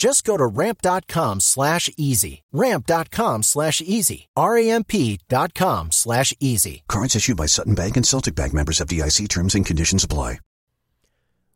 [0.00, 2.42] Just go to ramp.com slash easy.
[2.52, 4.30] Ramp.com slash easy.
[4.34, 6.84] R-A-M-P dot com slash easy.
[6.88, 10.38] Cards issued by Sutton Bank and Celtic Bank members FDIC terms and conditions apply.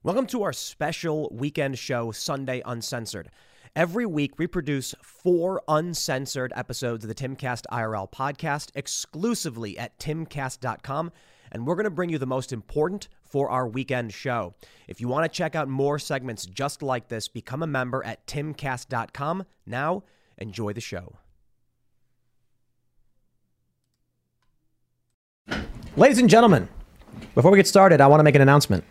[0.03, 3.31] Welcome to our special weekend show, Sunday Uncensored.
[3.75, 11.13] Every week, we produce four uncensored episodes of the Timcast IRL podcast exclusively at timcast.com,
[11.51, 14.55] and we're going to bring you the most important for our weekend show.
[14.87, 18.25] If you want to check out more segments just like this, become a member at
[18.29, 19.45] timcast.com.
[19.67, 20.05] Now,
[20.39, 21.17] enjoy the show.
[25.97, 26.69] Ladies and gentlemen,
[27.35, 28.85] before we get started, I want to make an announcement.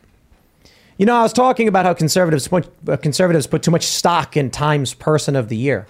[0.98, 4.36] You know, I was talking about how conservatives put, uh, conservatives put too much stock
[4.36, 5.88] in Times Person of the Year.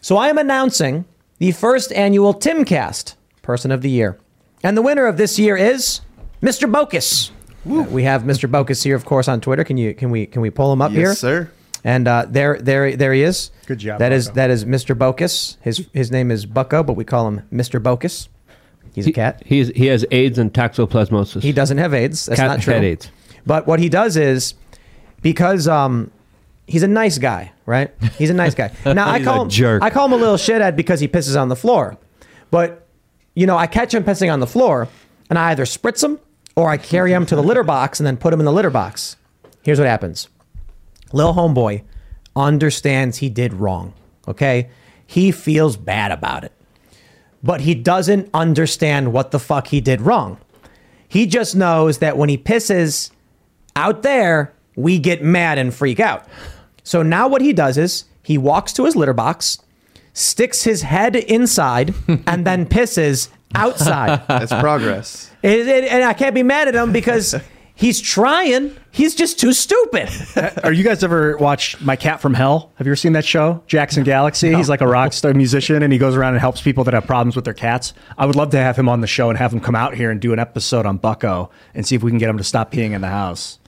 [0.00, 1.04] So I am announcing
[1.36, 4.18] the first annual Timcast Person of the Year.
[4.62, 6.00] And the winner of this year is
[6.40, 6.66] Mr.
[6.66, 7.30] Bokus.
[7.68, 8.50] Uh, we have Mr.
[8.50, 9.64] Bokus here, of course, on Twitter.
[9.64, 11.14] Can you can we can we pull him up Yes, here?
[11.14, 11.50] sir.
[11.84, 13.50] And uh, there there there he is.
[13.66, 14.34] Good job, That is Bucko.
[14.36, 14.94] that is Mr.
[14.96, 15.56] Bokus.
[15.60, 17.80] His his name is Bucko, but we call him Mr.
[17.82, 18.28] Bokus.
[18.94, 19.42] He's a cat.
[19.46, 21.42] He's, he has AIDS and toxoplasmosis.
[21.42, 22.26] He doesn't have AIDS.
[22.26, 22.74] That's Cat not true.
[22.74, 23.08] had AIDS.
[23.46, 24.54] But what he does is
[25.22, 26.10] because um,
[26.66, 27.92] he's a nice guy, right?
[28.18, 28.72] He's a nice guy.
[28.84, 29.82] Now I call a him jerk.
[29.82, 31.98] I call him a little shithead because he pisses on the floor.
[32.50, 32.86] But
[33.34, 34.88] you know, I catch him pissing on the floor,
[35.30, 36.18] and I either spritz him
[36.56, 38.70] or I carry him to the litter box and then put him in the litter
[38.70, 39.16] box.
[39.62, 40.28] Here's what happens.
[41.12, 41.82] Lil homeboy
[42.36, 43.94] understands he did wrong.
[44.28, 44.70] Okay,
[45.06, 46.52] he feels bad about it,
[47.42, 50.38] but he doesn't understand what the fuck he did wrong.
[51.08, 53.10] He just knows that when he pisses
[53.74, 56.28] out there, we get mad and freak out.
[56.84, 59.58] So now what he does is he walks to his litter box,
[60.12, 61.94] sticks his head inside,
[62.26, 64.22] and then pisses outside.
[64.28, 65.30] That's progress.
[65.42, 67.34] It- it- and I can't be mad at him because
[67.74, 68.76] he's trying.
[68.92, 70.08] He's just too stupid.
[70.36, 72.72] Uh, are you guys ever watch My Cat from Hell?
[72.76, 73.62] Have you ever seen that show?
[73.66, 74.52] Jackson Galaxy.
[74.54, 77.06] He's like a rock star musician and he goes around and helps people that have
[77.06, 77.94] problems with their cats.
[78.18, 80.10] I would love to have him on the show and have him come out here
[80.10, 82.72] and do an episode on Bucko and see if we can get him to stop
[82.72, 83.58] peeing in the house.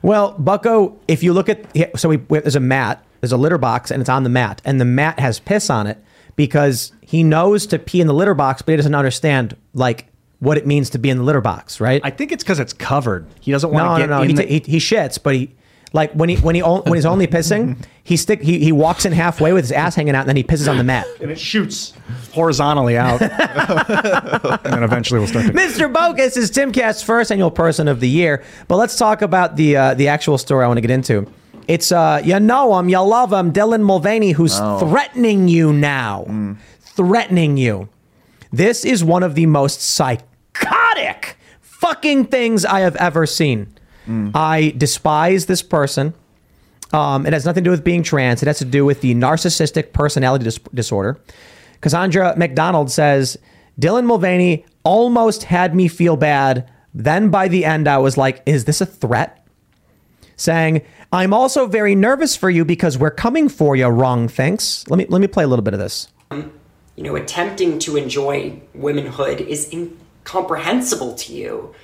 [0.00, 1.66] Well, Bucko, if you look at
[1.98, 4.60] so we, we- there's a mat, there's a litter box, and it's on the mat,
[4.64, 6.02] and the mat has piss on it
[6.36, 10.06] because he knows to pee in the litter box, but he doesn't understand like
[10.40, 12.00] what it means to be in the litter box, right?
[12.04, 13.26] I think it's because it's covered.
[13.40, 14.22] He doesn't want to no, get no.
[14.22, 15.54] in He, the- he, he shits, but he
[15.94, 19.04] like when he when he on- when he's only pissing, he stick he, he walks
[19.04, 21.06] in halfway with his ass hanging out, and then he pisses on the mat.
[21.20, 21.92] and it shoots
[22.32, 23.20] horizontally out.
[24.64, 25.92] and then eventually we'll start to Mr.
[25.92, 28.42] Bogus is Timcast's first annual person of the year.
[28.68, 31.26] But let's talk about the uh, the actual story I want to get into.
[31.68, 36.24] It's uh you know him, you love him, Dylan Mulvaney, who's threatening you now.
[36.80, 37.88] Threatening you.
[38.52, 43.68] This is one of the most psychotic fucking things I have ever seen.
[44.34, 46.12] I despise this person.
[46.92, 48.42] Um, it has nothing to do with being trans.
[48.42, 51.18] It has to do with the narcissistic personality dis- disorder.
[51.80, 53.38] Cassandra McDonald says
[53.80, 56.68] Dylan Mulvaney almost had me feel bad.
[56.92, 59.41] Then by the end, I was like, is this a threat?
[60.36, 60.82] Saying,
[61.12, 64.88] I'm also very nervous for you because we're coming for you, wrong thanks.
[64.88, 66.08] Let me let me play a little bit of this.
[66.30, 66.52] Um,
[66.96, 71.74] you know, attempting to enjoy womanhood is incomprehensible to you.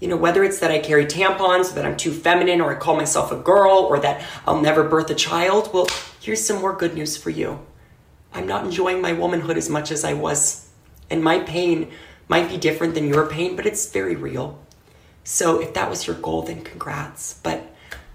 [0.00, 2.96] You know, whether it's that I carry tampons, that I'm too feminine, or I call
[2.96, 5.88] myself a girl, or that I'll never birth a child, well,
[6.20, 7.58] here's some more good news for you.
[8.32, 10.68] I'm not enjoying my womanhood as much as I was.
[11.10, 11.90] And my pain
[12.28, 14.58] might be different than your pain, but it's very real.
[15.24, 17.40] So if that was your goal, then congrats.
[17.42, 17.67] But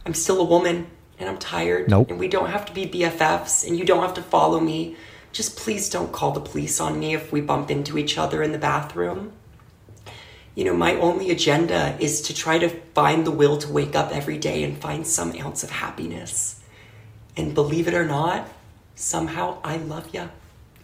[0.06, 0.88] I'm still a woman
[1.20, 1.90] and I'm tired.
[1.90, 2.10] Nope.
[2.10, 4.96] And we don't have to be BFFs and you don't have to follow me.
[5.32, 8.52] Just please don't call the police on me if we bump into each other in
[8.52, 9.32] the bathroom.
[10.56, 14.12] You know, my only agenda is to try to find the will to wake up
[14.12, 16.62] every day and find some ounce of happiness.
[17.36, 18.48] And believe it or not,
[18.96, 20.30] somehow I love you.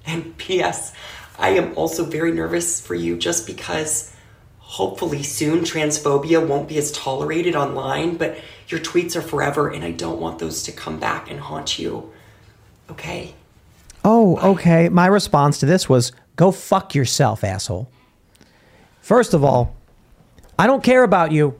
[0.05, 0.93] And P.S.,
[1.37, 4.11] I am also very nervous for you just because
[4.69, 8.37] hopefully soon transphobia won't be as tolerated online, but
[8.67, 12.13] your tweets are forever and I don't want those to come back and haunt you.
[12.91, 13.33] Okay?
[14.05, 14.87] Oh, okay.
[14.87, 17.89] My response to this was go fuck yourself, asshole.
[19.01, 19.75] First of all,
[20.59, 21.59] I don't care about you,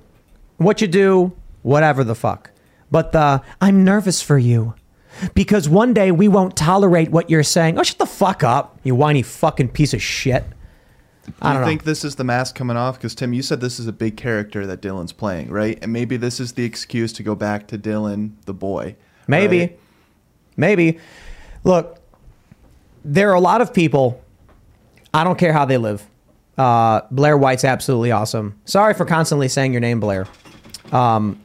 [0.57, 2.51] what you do, whatever the fuck.
[2.91, 4.75] But the I'm nervous for you
[5.33, 7.79] because one day we won't tolerate what you're saying.
[7.79, 10.43] Oh, shut the fuck up, you whiny fucking piece of shit.
[11.41, 11.65] I Do don't you know.
[11.67, 12.95] think this is the mask coming off?
[12.97, 15.77] Because Tim, you said this is a big character that Dylan's playing, right?
[15.81, 18.95] And maybe this is the excuse to go back to Dylan, the boy.
[19.27, 19.59] Maybe.
[19.59, 19.79] right?
[20.57, 20.99] Maybe.
[21.63, 21.99] Look,
[23.05, 24.21] there are a lot of people.
[25.13, 26.05] I don't care how they live.
[26.57, 28.59] Uh, Blair White's absolutely awesome.
[28.65, 30.27] Sorry for constantly saying your name, Blair.
[30.91, 31.41] Um,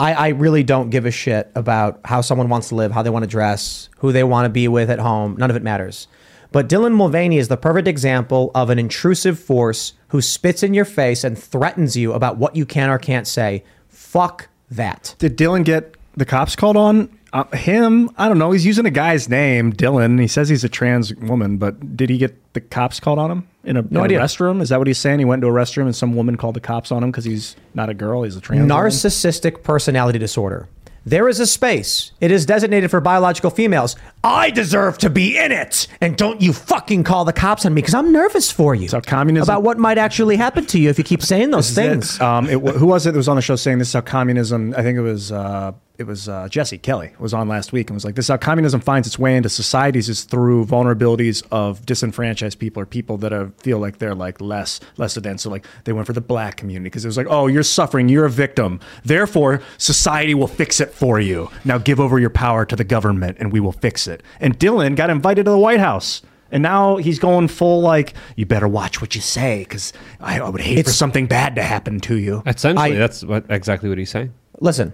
[0.00, 3.10] I, I really don't give a shit about how someone wants to live, how they
[3.10, 5.36] want to dress, who they want to be with at home.
[5.38, 6.08] None of it matters.
[6.56, 10.86] But Dylan Mulvaney is the perfect example of an intrusive force who spits in your
[10.86, 13.62] face and threatens you about what you can or can't say.
[13.90, 15.14] Fuck that.
[15.18, 18.08] Did Dylan get the cops called on uh, him?
[18.16, 18.52] I don't know.
[18.52, 20.18] He's using a guy's name, Dylan.
[20.18, 23.48] He says he's a trans woman, but did he get the cops called on him
[23.62, 24.62] in a, in a restroom?
[24.62, 25.18] Is that what he's saying?
[25.18, 27.54] He went into a restroom and some woman called the cops on him because he's
[27.74, 28.22] not a girl.
[28.22, 28.62] He's a trans.
[28.62, 28.74] woman?
[28.74, 30.70] Narcissistic personality disorder.
[31.08, 32.10] There is a space.
[32.20, 33.94] It is designated for biological females.
[34.24, 35.86] I deserve to be in it.
[36.00, 38.88] And don't you fucking call the cops on me because I'm nervous for you.
[38.90, 42.16] how communism- About what might actually happen to you if you keep saying those things.
[42.16, 42.20] it.
[42.22, 44.74] Um, it, who was it that was on the show saying this is how communism?
[44.76, 47.94] I think it was uh, it was uh, Jesse Kelly was on last week and
[47.94, 51.84] was like, "This is how communism finds its way into societies is through vulnerabilities of
[51.86, 55.66] disenfranchised people or people that are, feel like they're like less less than." So like
[55.84, 58.30] they went for the black community because it was like, "Oh, you're suffering, you're a
[58.30, 58.80] victim.
[59.04, 61.50] Therefore, society will fix it for you.
[61.64, 64.96] Now give over your power to the government, and we will fix it." And Dylan
[64.96, 66.22] got invited to the White House.
[66.52, 70.48] And now he's going full like, you better watch what you say because I, I
[70.48, 72.44] would hate for It's- something bad to happen to you.
[72.46, 74.32] Essentially, I- that's what, exactly what he's saying.
[74.60, 74.92] Listen,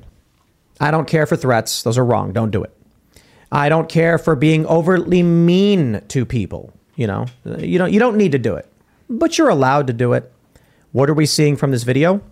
[0.81, 1.83] I don't care for threats.
[1.83, 2.33] Those are wrong.
[2.33, 2.75] Don't do it.
[3.51, 6.73] I don't care for being overtly mean to people.
[6.97, 8.67] You know, you don't, you don't need to do it,
[9.09, 10.33] but you're allowed to do it.
[10.93, 12.23] What are we seeing from this video?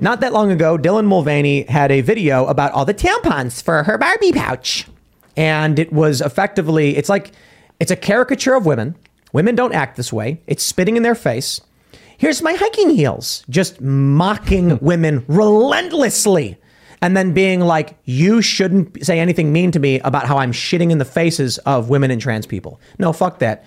[0.00, 3.96] Not that long ago, Dylan Mulvaney had a video about all the tampons for her
[3.96, 4.86] Barbie pouch.
[5.36, 7.32] And it was effectively, it's like,
[7.80, 8.96] it's a caricature of women.
[9.32, 10.40] Women don't act this way.
[10.46, 11.60] It's spitting in their face.
[12.16, 16.56] Here's my hiking heels, just mocking women relentlessly.
[17.04, 20.90] And then being like, you shouldn't say anything mean to me about how I'm shitting
[20.90, 22.80] in the faces of women and trans people.
[22.98, 23.66] No, fuck that.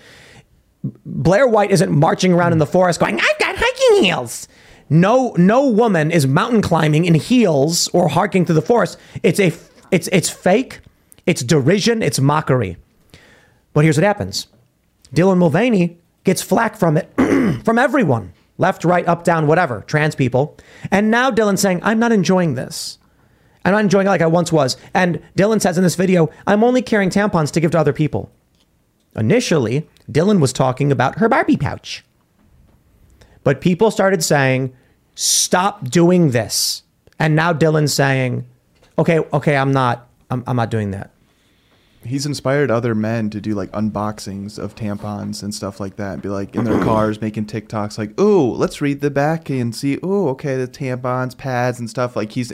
[1.06, 4.48] Blair White isn't marching around in the forest going, I've got hiking heels.
[4.90, 8.98] No, no woman is mountain climbing in heels or harking through the forest.
[9.22, 9.54] It's a,
[9.92, 10.80] it's, it's fake.
[11.28, 12.02] It's derision.
[12.02, 12.78] It's mockery.
[13.74, 14.48] But here's what happens.
[15.14, 17.14] Dylan Mulvaney gets flack from it
[17.64, 18.34] from everyone.
[18.58, 20.58] Left, right, up, down, whatever, trans people.
[20.90, 22.98] And now Dylan's saying, I'm not enjoying this.
[23.68, 24.78] I'm not enjoying it like I once was.
[24.94, 28.32] And Dylan says in this video, I'm only carrying tampons to give to other people.
[29.14, 32.06] Initially, Dylan was talking about her Barbie pouch.
[33.44, 34.74] But people started saying,
[35.16, 36.84] stop doing this.
[37.20, 38.48] And now Dylan's saying,
[38.98, 41.12] okay, okay, I'm not, I'm, I'm not doing that.
[42.06, 46.22] He's inspired other men to do like unboxings of tampons and stuff like that and
[46.22, 49.96] be like in their cars making TikToks like, ooh, let's read the back and see,
[50.06, 52.16] ooh, okay, the tampons, pads, and stuff.
[52.16, 52.54] Like he's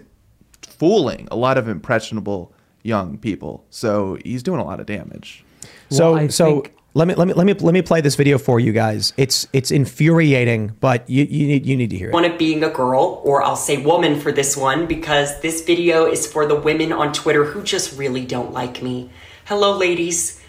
[0.83, 2.51] fooling a lot of impressionable
[2.83, 3.63] young people.
[3.69, 5.45] So he's doing a lot of damage.
[5.89, 8.15] So Well, I so think- let me let me let me let me play this
[8.15, 9.13] video for you guys.
[9.15, 12.13] It's it's infuriating, but you you need you need to hear it.
[12.13, 16.05] one of being a girl, or I'll say woman for this one, because this video
[16.15, 19.09] is for the women on Twitter who just really don't like me.
[19.45, 20.41] Hello, ladies.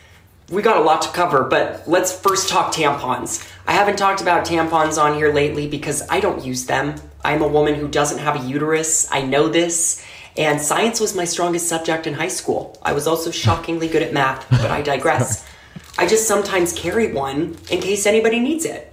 [0.50, 3.30] We got a lot to cover, but let's first talk tampons.
[3.70, 6.86] I haven't talked about tampons on here lately because I don't use them.
[7.24, 9.08] I'm a woman who doesn't have a uterus.
[9.10, 10.04] I know this.
[10.36, 12.76] And science was my strongest subject in high school.
[12.82, 15.46] I was also shockingly good at math, but I digress.
[15.98, 18.92] I just sometimes carry one in case anybody needs it.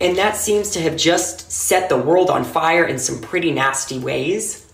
[0.00, 4.00] And that seems to have just set the world on fire in some pretty nasty
[4.00, 4.66] ways.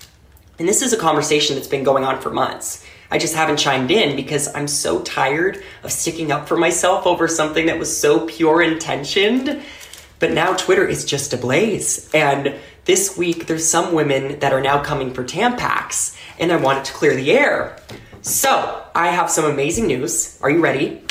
[0.58, 2.84] And this is a conversation that's been going on for months.
[3.10, 7.28] I just haven't chimed in because I'm so tired of sticking up for myself over
[7.28, 9.62] something that was so pure intentioned.
[10.18, 12.10] But now Twitter is just ablaze.
[12.12, 16.84] And this week, there's some women that are now coming for Tampax, and I wanted
[16.86, 17.76] to clear the air.
[18.22, 20.38] So, I have some amazing news.
[20.42, 21.02] Are you ready?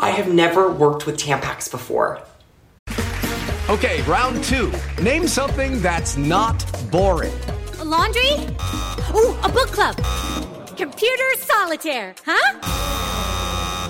[0.00, 2.20] I have never worked with Tampax before.
[3.70, 4.72] Okay, round two.
[5.00, 7.32] Name something that's not boring.
[7.78, 8.32] A laundry?
[9.14, 9.96] Ooh, a book club.
[10.76, 12.58] Computer solitaire, huh?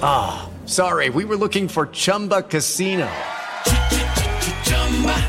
[0.04, 3.10] Ah, sorry, we were looking for Chumba Casino.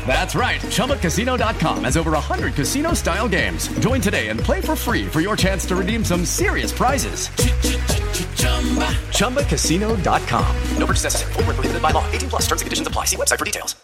[0.06, 0.60] That's right.
[0.60, 3.66] ChumbaCasino.com has over 100 casino style games.
[3.80, 7.28] Join today and play for free for your chance to redeem some serious prizes.
[9.18, 10.56] ChumbaCasino.com.
[10.78, 11.32] No purchase necessary.
[11.32, 12.08] Void where prohibited by law.
[12.12, 13.06] 18 plus terms and conditions apply.
[13.06, 13.74] See website for details.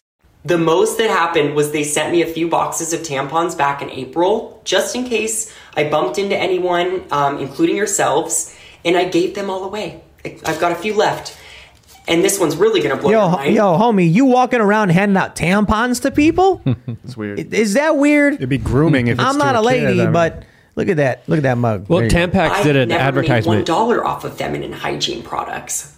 [0.44, 3.90] The most that happened was they sent me a few boxes of tampons back in
[3.90, 9.50] April, just in case I bumped into anyone, um, including yourselves, and I gave them
[9.50, 10.00] all away.
[10.24, 11.36] I- I've got a few left.
[12.08, 13.54] And this one's really gonna blow your Yo, mind.
[13.54, 16.60] yo, homie, you walking around handing out tampons to people?
[17.04, 17.38] It's weird.
[17.54, 18.34] Is that weird?
[18.34, 20.12] It'd be grooming if it's I'm not a kid, lady, I mean.
[20.12, 20.42] but
[20.76, 21.28] look at that.
[21.28, 21.86] Look at that mug.
[21.88, 22.08] Well, There.
[22.10, 25.96] Tampax did an never made one dollar off of feminine hygiene products.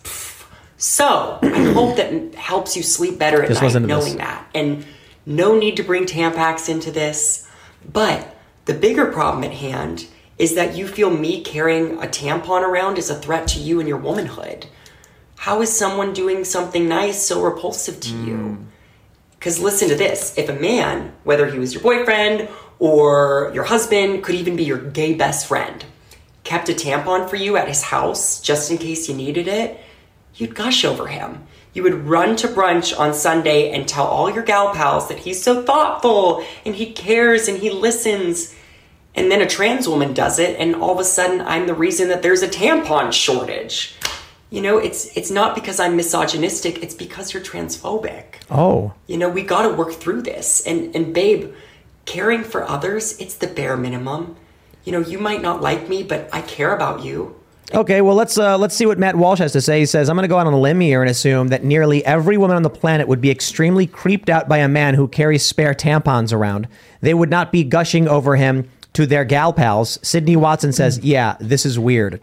[0.77, 4.15] So I hope that helps you sleep better at Just night listen to knowing this.
[4.17, 4.47] that.
[4.55, 4.85] And
[5.25, 7.49] no need to bring Tampax into this.
[7.93, 10.07] But the bigger problem at hand
[10.39, 13.89] is that you feel me carrying a tampon around is a threat to you and
[13.89, 14.67] your womanhood.
[15.43, 18.37] How is someone doing something nice so repulsive to you?
[18.37, 18.65] Hmm.
[19.33, 24.23] Because listen to this if a man, whether he was your boyfriend or your husband,
[24.23, 25.85] could even be your gay best friend,
[26.45, 29.81] kept a tampon for you at his house just in case you needed it,
[30.37, 31.45] you'd gush over him.
[31.73, 35.43] You would run to brunch on Sunday and tell all your gal pals that he's
[35.43, 38.55] so thoughtful and he cares and he listens.
[39.17, 42.11] And then a trans woman does it, and all of a sudden I'm the reason
[42.11, 43.97] that there's a tampon shortage.
[44.53, 48.25] You know, it's it's not because I'm misogynistic, it's because you're transphobic.
[48.51, 50.65] Oh, You know, we got to work through this.
[50.67, 51.55] And and babe,
[52.05, 54.37] caring for others, it's the bare minimum.
[54.85, 57.35] You know, you might not like me, but I care about you.
[57.73, 58.03] okay.
[58.03, 59.79] Well, let's uh, let's see what Matt Walsh has to say.
[59.81, 62.05] He says, "I'm going to go out on a limb here and assume that nearly
[62.05, 65.47] every woman on the planet would be extremely creeped out by a man who carries
[65.47, 66.69] spare tampons around.
[67.01, 71.37] They would not be gushing over him to their gal pals." Sydney Watson says, "Yeah,
[71.41, 72.21] this is weird."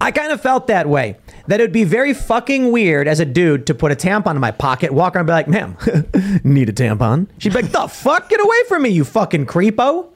[0.00, 1.16] I kind of felt that way.
[1.46, 4.40] That it would be very fucking weird as a dude to put a tampon in
[4.40, 7.28] my pocket, walk around and be like, ma'am, need a tampon?
[7.38, 8.28] She'd be like, the fuck?
[8.28, 10.08] Get away from me, you fucking creepo.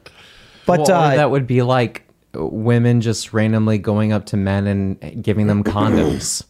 [0.66, 2.04] But Well, uh, that would be like
[2.34, 6.44] women just randomly going up to men and giving them condoms.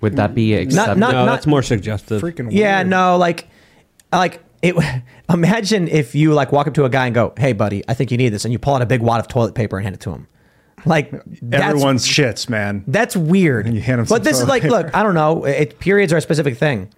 [0.00, 0.98] Would that be acceptable?
[1.00, 2.20] not- no, not- that's more suggestive.
[2.22, 2.52] freaking weird.
[2.54, 3.48] Yeah, no, like,
[4.12, 4.74] like it.
[5.32, 8.10] Imagine if you like walk up to a guy and go, "Hey, buddy, I think
[8.10, 9.94] you need this," and you pull out a big wad of toilet paper and hand
[9.94, 10.26] it to him.
[10.84, 12.84] Like that's, Everyone's shits, man.
[12.86, 13.72] that's weird.
[13.72, 14.74] you hand some but this is like, paper.
[14.74, 15.44] look, I don't know.
[15.44, 16.88] It, periods are a specific thing.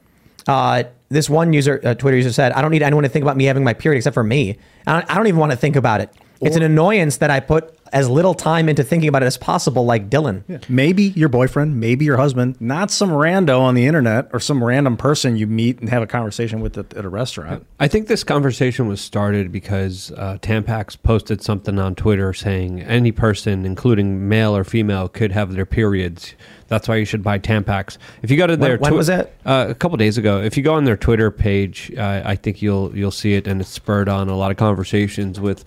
[0.46, 3.36] Uh, this one user, uh, Twitter user said, "I don't need anyone to think about
[3.36, 4.58] me having my period except for me.
[4.86, 6.10] I don't, I don't even want to think about it.
[6.40, 9.86] It's an annoyance that I put as little time into thinking about it as possible,
[9.86, 10.68] like Dylan.
[10.68, 14.96] Maybe your boyfriend, maybe your husband, not some rando on the internet or some random
[14.96, 17.64] person you meet and have a conversation with at, at a restaurant.
[17.78, 23.12] I think this conversation was started because uh, Tampax posted something on Twitter saying any
[23.12, 26.34] person, including male or female, could have their periods.
[26.66, 27.98] That's why you should buy Tampax.
[28.22, 29.34] If you go to their when was that?
[29.46, 30.42] Uh, a couple days ago.
[30.42, 33.60] If you go on their Twitter page, uh, I think you'll you'll see it, and
[33.60, 35.64] it's spurred on a lot of conversations with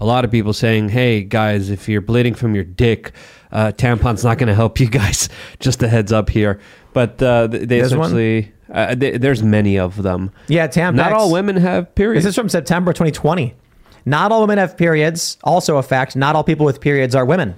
[0.00, 3.12] a lot of people saying, "Hey guys, if you're bleeding from your dick,
[3.52, 5.28] uh, tampon's not going to help you guys."
[5.60, 6.60] Just a heads up here.
[6.92, 10.32] But uh, they There's essentially uh, th- there's many of them.
[10.48, 10.94] Yeah, Tampax.
[10.94, 12.24] Not all women have periods.
[12.24, 13.54] This is from September 2020.
[14.04, 15.38] Not all women have periods.
[15.44, 17.54] Also, a fact, not all people with periods are women.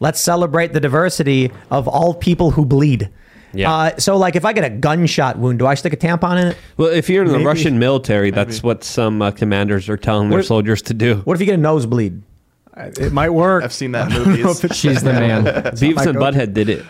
[0.00, 3.10] Let's celebrate the diversity of all people who bleed.
[3.54, 3.72] Yeah.
[3.72, 6.48] Uh, so, like, if I get a gunshot wound, do I stick a tampon in
[6.48, 6.56] it?
[6.76, 7.46] Well, if you're in the Maybe.
[7.46, 11.16] Russian military, that's what some uh, commanders are telling their What- soldiers to do.
[11.24, 12.22] What if you get a nosebleed?
[12.76, 13.64] It might work.
[13.64, 14.76] I've seen that I in movies.
[14.76, 15.44] She's the man.
[15.44, 16.84] Beavis and my Butthead did it.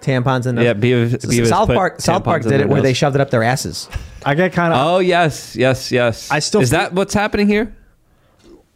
[0.00, 0.64] Tampons in them.
[0.64, 2.00] Yeah, Beavis, Beavis South put Park.
[2.00, 2.96] South tampons Park in did their it where they nose.
[2.96, 3.88] shoved it up their asses.
[4.24, 4.78] I get kind of.
[4.86, 6.30] Oh yes, yes, yes.
[6.30, 7.74] I still is feel- that what's happening here?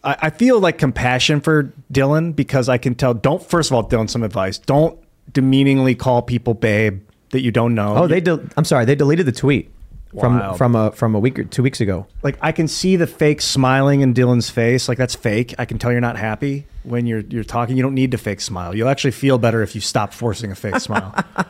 [0.03, 3.15] I, I feel like compassion for Dylan because I can tell.
[3.15, 4.59] Don't first of all, Dylan, some advice.
[4.59, 4.99] Don't
[5.33, 7.03] demeaningly call people babe
[7.37, 7.95] that you don't know.
[7.97, 8.21] Oh, they.
[8.21, 9.71] Del- I'm sorry, they deleted the tweet
[10.19, 10.55] from Wow.
[10.55, 12.07] from a from a week or two weeks ago.
[12.23, 14.89] like I can see the fake smiling in Dylan's face.
[14.89, 15.55] Like that's fake.
[15.59, 17.77] I can tell you're not happy when you're you're talking.
[17.77, 18.75] You don't need to fake smile.
[18.75, 21.15] You'll actually feel better if you stop forcing a fake smile.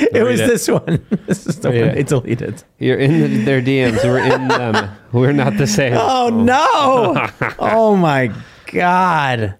[0.00, 0.46] It was it.
[0.46, 1.04] this one.
[1.26, 2.62] this is the Read one they deleted.
[2.78, 4.04] You're in their DMs.
[4.04, 4.90] We're in them.
[5.10, 5.94] We're not the same.
[5.96, 6.30] Oh, oh.
[6.30, 7.28] no!
[7.58, 8.32] oh my
[8.70, 9.56] god!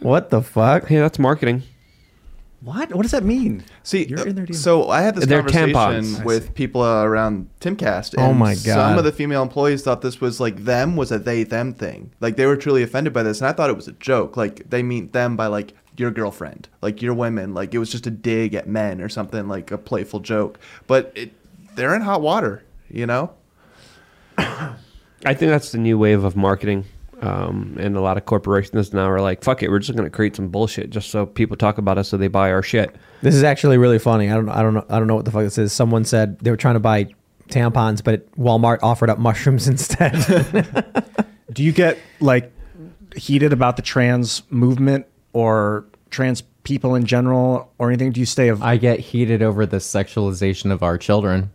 [0.00, 0.88] What the fuck?
[0.88, 1.62] Hey, that's marketing.
[2.66, 2.92] What?
[2.92, 3.62] What does that mean?
[3.84, 6.24] See, You're in there, so I had this They're conversation tampons.
[6.24, 8.14] with people uh, around Timcast.
[8.14, 8.64] And Oh my god!
[8.64, 12.10] Some of the female employees thought this was like them was a they them thing.
[12.18, 14.36] Like they were truly offended by this, and I thought it was a joke.
[14.36, 17.54] Like they mean them by like your girlfriend, like your women.
[17.54, 20.58] Like it was just a dig at men or something, like a playful joke.
[20.88, 21.32] But it,
[21.76, 23.32] they're in hot water, you know.
[24.38, 24.74] I
[25.34, 26.86] think that's the new wave of marketing.
[27.20, 30.14] Um, and a lot of corporations now are like, "Fuck it, we're just going to
[30.14, 33.34] create some bullshit just so people talk about us, so they buy our shit." This
[33.34, 34.30] is actually really funny.
[34.30, 34.48] I don't.
[34.48, 34.84] I don't know.
[34.90, 35.72] I don't know what the fuck this is.
[35.72, 37.08] Someone said they were trying to buy
[37.48, 40.12] tampons, but Walmart offered up mushrooms instead.
[41.52, 42.52] Do you get like
[43.16, 48.12] heated about the trans movement or trans people in general or anything?
[48.12, 51.50] Do you stay of I get heated over the sexualization of our children.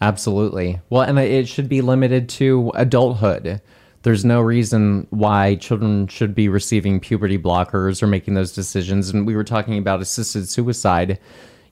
[0.00, 0.80] Absolutely.
[0.90, 3.60] Well, and it should be limited to adulthood.
[4.08, 9.10] There's no reason why children should be receiving puberty blockers or making those decisions.
[9.10, 11.20] And we were talking about assisted suicide.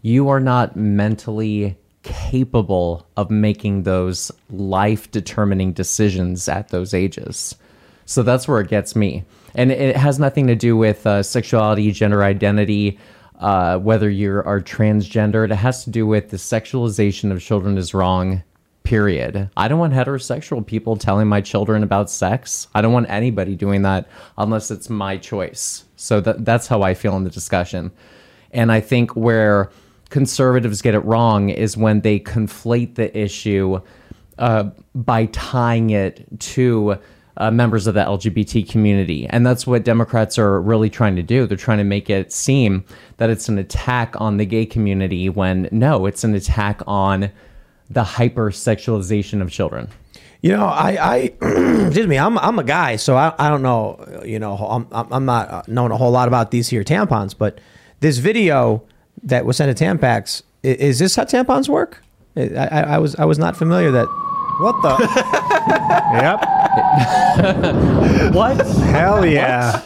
[0.03, 7.57] You are not mentally capable of making those life determining decisions at those ages.
[8.05, 9.25] So that's where it gets me.
[9.55, 12.99] And it has nothing to do with uh, sexuality, gender identity,
[13.41, 15.51] uh, whether you are transgender.
[15.51, 18.43] It has to do with the sexualization of children is wrong,
[18.87, 19.51] period.
[19.57, 22.69] I don't want heterosexual people telling my children about sex.
[22.73, 25.85] I don't want anybody doing that unless it's my choice.
[25.97, 27.91] So that, that's how I feel in the discussion.
[28.53, 29.73] And I think where
[30.11, 33.81] conservatives get it wrong is when they conflate the issue
[34.39, 36.97] uh, by tying it to
[37.39, 39.27] uh, members of the LGBT community.
[39.27, 41.45] And that's what Democrats are really trying to do.
[41.45, 42.85] They're trying to make it seem
[43.17, 47.33] that it's an attack on the gay community when no, it's an attack on
[47.91, 49.89] the hypersexualization of children.
[50.43, 51.17] You know, I, I
[51.87, 55.13] excuse me, I'm, I'm a guy, so I, I don't know, you know, I'm, I'm
[55.13, 57.59] I'm not uh, knowing a whole lot about these here tampons, but
[58.01, 58.83] this video
[59.25, 62.03] that was sent to Tampax, i- is this how tampons work?
[62.37, 64.07] I, I, I was I was not familiar that.
[64.61, 64.97] What the?
[66.23, 66.41] yep.
[68.35, 68.67] what?
[68.67, 69.83] Hell yeah.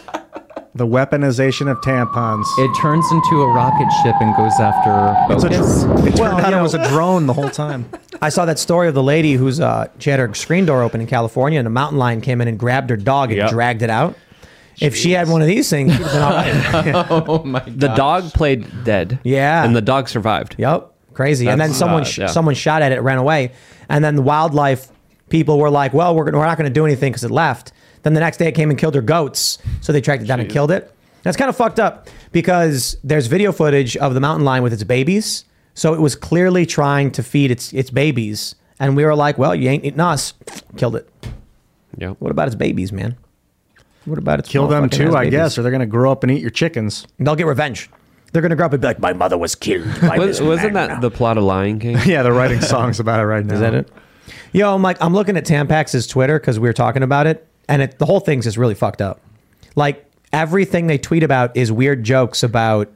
[0.73, 2.45] The weaponization of tampons.
[2.57, 5.83] It turns into a rocket ship and goes after It's a bogus.
[5.83, 7.89] dr- it turned Well, out you it know- was a drone the whole time.
[8.21, 11.01] I saw that story of the lady who's uh, she had her screen door open
[11.01, 13.49] in California, and a mountain lion came in and grabbed her dog and Yep.
[13.49, 14.15] dragged it out.
[14.79, 16.11] If she had one of these things, she'd have
[16.85, 17.07] been all right.
[17.27, 17.73] oh my god.
[17.79, 19.19] The dog played dead.
[19.23, 19.65] Yeah.
[19.65, 20.55] And the dog survived.
[20.57, 21.47] Yep, crazy.
[21.49, 22.27] and then That's, someone uh, sh- yeah.
[22.27, 23.51] someone shot at it, ran away,
[23.89, 24.87] and then the wildlife
[25.27, 27.73] people were like, "Well, we're, gonna, we're not going to do anything because it left."
[28.03, 30.39] Then the next day, it came and killed her goats, so they tracked it down
[30.39, 30.93] and killed it.
[31.23, 34.83] That's kind of fucked up because there's video footage of the mountain lion with its
[34.83, 39.37] babies, so it was clearly trying to feed its its babies, and we were like,
[39.37, 40.33] "Well, you ain't eating us,"
[40.77, 41.07] killed it.
[41.97, 42.11] Yeah.
[42.19, 43.17] What about its babies, man?
[44.05, 46.41] What about its Kill them too, I guess, or they're gonna grow up and eat
[46.41, 47.05] your chickens.
[47.19, 47.89] They'll get revenge.
[48.33, 50.73] They're gonna grow up and be like, "My mother was killed." By Was, this wasn't
[50.73, 51.97] man." that the plot of Lion King?
[52.05, 53.53] Yeah, they're writing songs about it right now.
[53.55, 53.89] Is that it?
[54.53, 57.81] Yo, I'm like, I'm looking at Tampax's Twitter because we were talking about it, and
[57.81, 59.21] it, the whole thing's just really fucked up.
[59.75, 62.91] Like everything they tweet about is weird jokes about,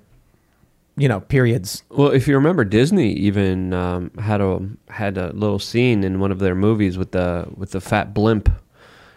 [0.98, 1.84] you know, periods.
[1.90, 4.60] Well, if you remember, Disney even um, had a
[4.90, 8.50] had a little scene in one of their movies with the with the fat blimp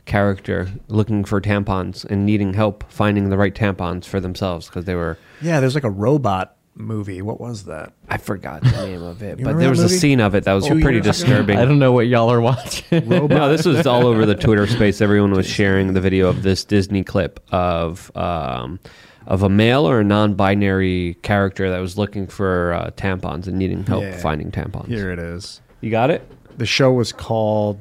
[0.04, 4.94] character looking for tampons and needing help finding the right tampons for themselves because they
[4.94, 7.20] were Yeah, there's like a robot movie.
[7.22, 7.92] What was that?
[8.08, 9.94] I forgot the name of it, but remember there that was a movie?
[9.96, 11.12] scene of it that was Two pretty years ago?
[11.12, 11.58] disturbing.
[11.58, 13.08] I don't know what y'all are watching.
[13.08, 15.00] no, this was all over the Twitter space.
[15.00, 18.78] Everyone was sharing the video of this Disney clip of um,
[19.26, 23.84] of a male or a non-binary character that was looking for uh, tampons and needing
[23.84, 24.16] help Yeah.
[24.18, 24.86] finding tampons.
[24.88, 25.60] Here it is.
[25.82, 26.22] You got it?
[26.56, 27.78] The show was called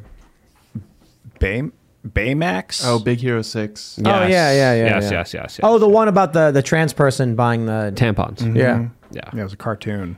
[1.40, 1.70] Bay
[2.08, 2.82] Baymax.
[2.86, 4.00] Oh, Big Hero Six.
[4.00, 4.76] Oh yeah, yeah, yeah.
[4.76, 5.12] Yes, yeah.
[5.12, 5.60] yes, yes, yes.
[5.64, 8.38] Oh, the one about the the trans person buying the tampons.
[8.38, 8.56] Mm-hmm.
[8.58, 8.88] Yeah.
[9.12, 9.22] Yeah.
[9.34, 10.18] Yeah, it was a cartoon.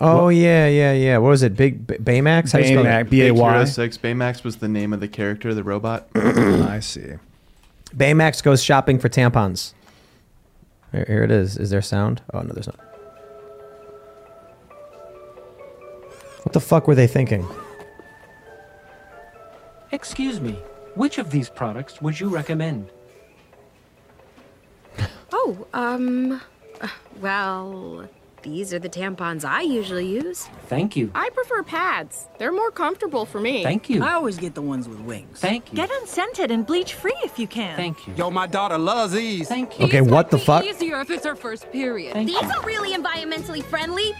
[0.00, 1.18] Oh yeah, yeah, yeah.
[1.18, 1.56] What was it?
[1.56, 2.52] Big B- Baymax?
[2.52, 3.10] How do you spell Baymax, it?
[3.10, 3.98] B A Big Hero Six.
[3.98, 6.08] Baymax was the name of the character, the robot.
[6.14, 7.14] Ah, I see.
[7.96, 9.72] Baymax goes shopping for tampons.
[10.92, 11.56] Here, here it is.
[11.56, 12.22] Is there sound?
[12.32, 12.78] Oh no, there's not.
[16.44, 17.46] What the fuck were they thinking?
[19.90, 20.58] Excuse me,
[20.98, 22.90] which of these products would you recommend?
[25.30, 26.40] Oh, um,
[26.80, 26.88] uh,
[27.20, 28.08] well,
[28.42, 30.48] these are the tampons I usually use.
[30.68, 31.10] Thank you.
[31.14, 32.26] I prefer pads.
[32.38, 33.62] They're more comfortable for me.
[33.62, 34.02] Thank you.
[34.02, 35.38] I always get the ones with wings.
[35.38, 35.76] Thank you.
[35.76, 37.76] Get unscented and bleach free if you can.
[37.76, 38.14] Thank you.
[38.14, 39.48] Yo, my daughter loves these.
[39.48, 39.84] Thank you.
[39.84, 40.64] Okay, what the fuck?
[40.64, 42.16] Easier if it's her first period.
[42.26, 44.14] These are really environmentally friendly.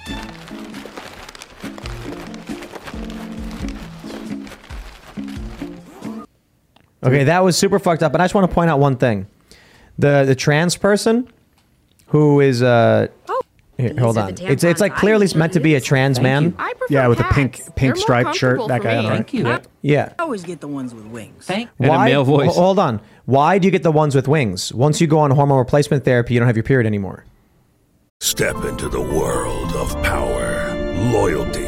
[7.03, 8.13] Okay, that was super fucked up.
[8.15, 9.27] And I just want to point out one thing:
[9.99, 11.29] the the trans person
[12.09, 13.09] who is uh,
[13.77, 16.55] here, hold on, it's it's like tampons I clearly meant to be a trans man.
[16.59, 17.35] I prefer Yeah, with the pads.
[17.37, 18.67] pink They're pink striped shirt.
[18.67, 19.03] That guy.
[19.03, 19.09] me.
[19.09, 19.63] Thank right.
[19.63, 19.71] you.
[19.83, 20.13] Yeah.
[20.19, 21.45] I always get the ones with wings.
[21.47, 22.57] Thank And a male voice.
[22.57, 23.01] Hold on.
[23.27, 24.73] Why do you get the ones with wings?
[24.73, 27.25] Once you go on hormone replacement therapy, you don't have your period anymore.
[28.21, 30.75] Step into the world of power,
[31.13, 31.68] loyalty,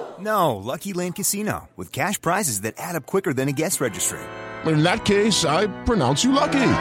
[0.21, 4.19] No, Lucky Land Casino, with cash prizes that add up quicker than a guest registry.
[4.65, 6.73] In that case, I pronounce you lucky.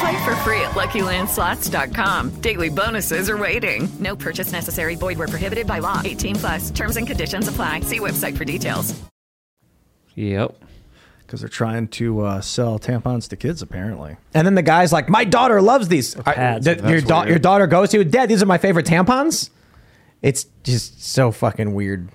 [0.00, 2.40] Play for free at LuckyLandSlots.com.
[2.40, 3.88] Daily bonuses are waiting.
[3.98, 4.94] No purchase necessary.
[4.94, 6.00] Void where prohibited by law.
[6.04, 6.70] 18 plus.
[6.70, 7.80] Terms and conditions apply.
[7.80, 8.94] See website for details.
[10.14, 10.54] Yep.
[11.26, 14.16] Because they're trying to uh, sell tampons to kids, apparently.
[14.34, 16.66] And then the guy's like, "My daughter loves these." I- pads.
[16.66, 19.50] your, da- your daughter goes to, "Dad, these are my favorite tampons."
[20.22, 22.08] It's just so fucking weird.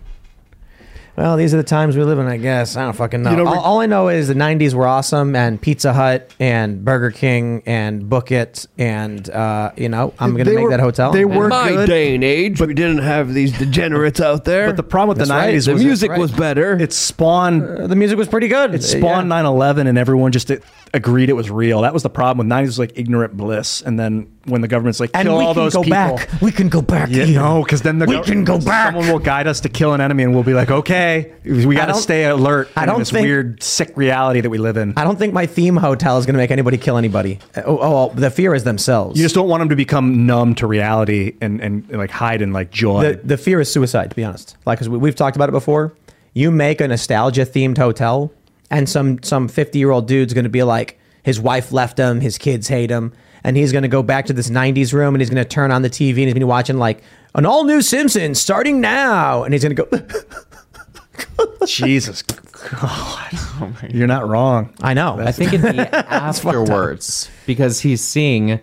[1.16, 2.76] Well, these are the times we live in, I guess.
[2.76, 3.30] I don't fucking know.
[3.30, 6.32] You know, all, re- all I know is the '90s were awesome, and Pizza Hut,
[6.40, 10.80] and Burger King, and Book It, and uh, you know, I'm gonna make were- that
[10.80, 11.12] hotel.
[11.12, 11.88] they In were my good.
[11.88, 14.66] day and age, But, we didn't have these degenerates out there.
[14.70, 15.54] But the problem with That's the right.
[15.54, 16.20] 90s the was music right.
[16.20, 16.74] was better.
[16.82, 18.74] it spawned Uh, the music was pretty good.
[18.74, 20.56] it spawned 9/11 and everyone just uh,
[20.96, 21.82] agreed it was real.
[21.82, 25.00] That was the problem with 90s was like ignorant bliss and then when the government's
[25.00, 25.92] like and kill we all can those go people.
[25.96, 26.30] back.
[26.42, 27.10] We can go back.
[27.10, 27.34] Yeah, Ian.
[27.36, 28.94] no, because then the we can go back.
[28.94, 31.86] Someone will guide us to kill an enemy, and we'll be like, okay, we got
[31.86, 32.70] to stay alert.
[32.76, 34.94] I in don't this think- weird, sick reality that we live in.
[34.98, 37.40] I don't think my theme hotel is going to make anybody kill anybody.
[37.56, 39.18] Uh, oh, oh, the fear is themselves.
[39.18, 42.52] You just don't want them to become numb to reality and, and, like hide in
[42.52, 43.14] like joy.
[43.14, 44.58] the, the fear is suicide, to be honest.
[44.66, 45.94] Like, because we, we've talked about it before.
[46.34, 48.32] You make a nostalgia themed hotel,
[48.72, 52.20] and some some 50 year old dude's going to be like, his wife left him,
[52.22, 55.22] his kids hate him, and he's going to go back to this 90s room and
[55.22, 57.02] he's going to turn on the TV and he's going to be watching like
[57.36, 59.44] an all new Simpsons starting now.
[59.44, 62.22] And he's going to go, Jesus
[62.70, 64.74] God, oh you're not wrong.
[64.82, 65.20] I know.
[65.20, 68.60] I think it'd be afterwards because he's seeing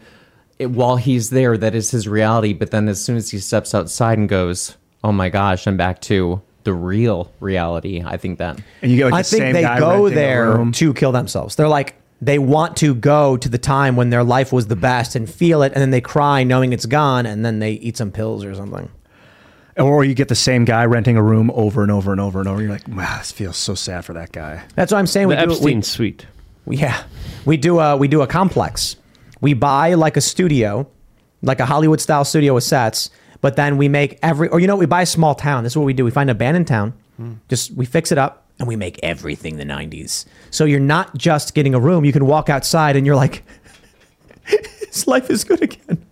[0.58, 1.56] it while he's there.
[1.56, 2.52] That is his reality.
[2.52, 6.00] But then as soon as he steps outside and goes, "Oh my gosh, I'm back
[6.02, 8.60] to the real reality." I think that.
[8.82, 10.72] And you get like I the think same they guy go there room.
[10.72, 11.56] to kill themselves.
[11.56, 15.16] They're like they want to go to the time when their life was the best
[15.16, 18.10] and feel it, and then they cry knowing it's gone, and then they eat some
[18.10, 18.90] pills or something.
[19.76, 22.48] Or you get the same guy renting a room over and over and over and
[22.48, 22.60] over.
[22.60, 24.62] You're like, wow, this feels so sad for that guy.
[24.74, 25.28] That's what I'm saying.
[25.28, 26.26] the we do, Epstein we, suite.
[26.68, 27.02] yeah,
[27.46, 28.96] we do a we do a complex.
[29.40, 30.86] We buy like a studio,
[31.40, 33.08] like a Hollywood style studio with sets,
[33.40, 35.64] but then we make every or you know we buy a small town.
[35.64, 36.04] This is what we do.
[36.04, 37.34] We find an abandoned town, hmm.
[37.48, 40.24] just we fix it up and we make everything the 90s.
[40.50, 42.04] So you're not just getting a room.
[42.04, 43.42] You can walk outside and you're like,
[44.44, 46.04] his life is good again.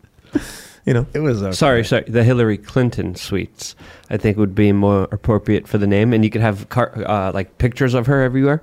[0.86, 1.52] You know, It was okay.
[1.52, 2.04] Sorry, sorry.
[2.08, 3.76] The Hillary Clinton suites,
[4.08, 7.30] I think, would be more appropriate for the name, and you could have car, uh,
[7.34, 8.62] like pictures of her everywhere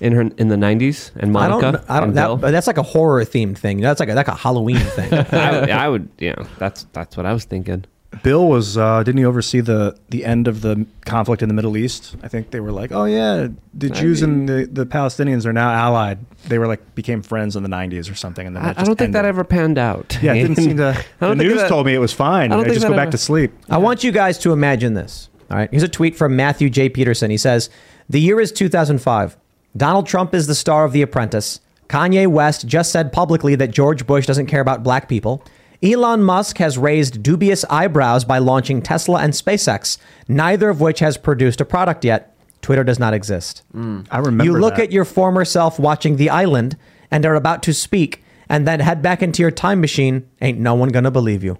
[0.00, 1.72] in her in the '90s, and I Monica.
[1.72, 1.90] don't.
[1.90, 2.14] I don't.
[2.40, 3.82] That, that's like a horror themed thing.
[3.82, 5.12] That's like a, like a Halloween thing.
[5.32, 6.36] I, would- I would, yeah.
[6.58, 7.84] That's that's what I was thinking.
[8.22, 11.76] Bill was uh, didn't he oversee the the end of the conflict in the Middle
[11.76, 12.14] East?
[12.22, 15.70] I think they were like, oh yeah, the Jews and the, the Palestinians are now
[15.70, 16.18] allied.
[16.46, 18.80] They were like became friends in the '90s or something, and then I, that I
[18.80, 20.18] just don't think that ever panned out.
[20.22, 20.88] Yeah, it didn't seem to.
[21.20, 22.52] I The think news that- told me it was fine.
[22.52, 23.52] I don't I think just that go back ever- to sleep.
[23.70, 25.28] I want you guys to imagine this.
[25.50, 25.70] All right.
[25.70, 26.88] Here's a tweet from Matthew J.
[26.88, 27.30] Peterson.
[27.30, 27.68] He says,
[28.08, 29.36] The year is 2005.
[29.76, 31.60] Donald Trump is the star of The Apprentice.
[31.88, 35.42] Kanye West just said publicly that George Bush doesn't care about black people.
[35.82, 41.16] Elon Musk has raised dubious eyebrows by launching Tesla and SpaceX, neither of which has
[41.16, 42.36] produced a product yet.
[42.60, 43.62] Twitter does not exist.
[43.74, 44.44] I remember.
[44.44, 44.84] you look that.
[44.84, 46.76] at your former self watching The Island
[47.10, 50.28] and are about to speak, and then head back into your time machine.
[50.40, 51.58] Ain't no one gonna believe you.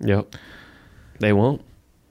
[0.00, 0.34] Yep.
[1.20, 1.62] They won't.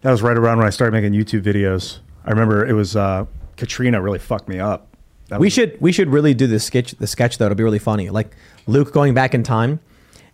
[0.02, 2.00] That was right around when I started making YouTube videos.
[2.26, 4.88] I remember it was uh, Katrina really fucked me up.
[5.28, 7.46] That we was- should we should really do the sketch the sketch though.
[7.46, 8.10] It'll be really funny.
[8.10, 8.36] Like
[8.66, 9.80] Luke going back in time,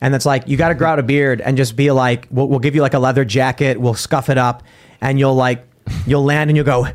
[0.01, 2.47] and it's like you got to grow out a beard and just be like, we'll,
[2.47, 3.79] we'll give you like a leather jacket.
[3.79, 4.63] We'll scuff it up,
[5.01, 5.65] and you'll like
[6.05, 6.87] you'll land and you'll go.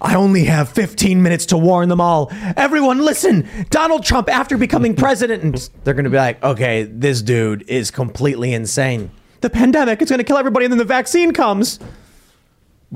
[0.00, 2.30] I only have 15 minutes to warn them all.
[2.56, 3.48] Everyone, listen.
[3.70, 7.90] Donald Trump, after becoming president, and they're going to be like, okay, this dude is
[7.90, 9.10] completely insane.
[9.40, 11.78] The pandemic, it's going to kill everybody, and then the vaccine comes.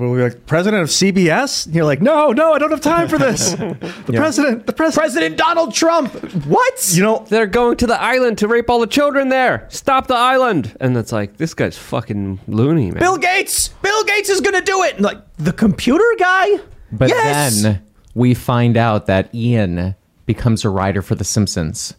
[0.01, 1.67] We'll be like president of CBS.
[1.67, 3.55] And you're like, no, no, I don't have time for this.
[4.07, 4.21] The Yeah.
[4.21, 4.95] president, the president.
[5.03, 6.13] President Donald Trump.
[6.47, 6.91] What?
[6.95, 9.67] You know, They're going to the island to rape all the children there.
[9.69, 10.75] Stop the island.
[10.81, 12.99] And it's like, this guy's fucking loony, man.
[13.01, 13.69] Bill Gates.
[13.83, 14.95] Bill Gates is going to do it.
[14.97, 16.61] And like the computer guy.
[16.93, 17.63] But yes.
[17.63, 17.83] then
[18.15, 19.95] we find out that Ian
[20.27, 21.95] becomes a writer for The Simpsons,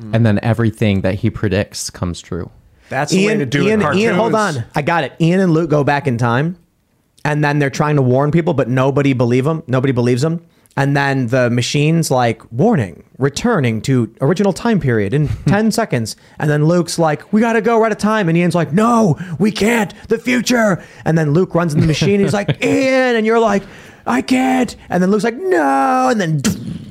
[0.00, 0.14] hmm.
[0.14, 2.50] and then everything that he predicts comes true.
[2.88, 3.94] that's the way to Ian, do Ian, it.
[3.96, 4.64] Ian, hold on.
[4.74, 5.12] I got it.
[5.20, 6.56] Ian and Luke go back in time,
[7.24, 9.62] and then they're trying to warn people, but nobody believe them.
[9.66, 10.44] Nobody believes them.
[10.76, 16.16] And then the machine's like, warning, returning to original time period in 10 seconds.
[16.38, 18.28] And then Luke's like, we gotta go, we're out of time.
[18.28, 20.82] And Ian's like, no, we can't, the future.
[21.04, 23.16] And then Luke runs in the machine and he's like, Ian.
[23.16, 23.62] And you're like,
[24.06, 24.74] I can't.
[24.88, 26.08] And then Luke's like, no.
[26.10, 26.40] And then,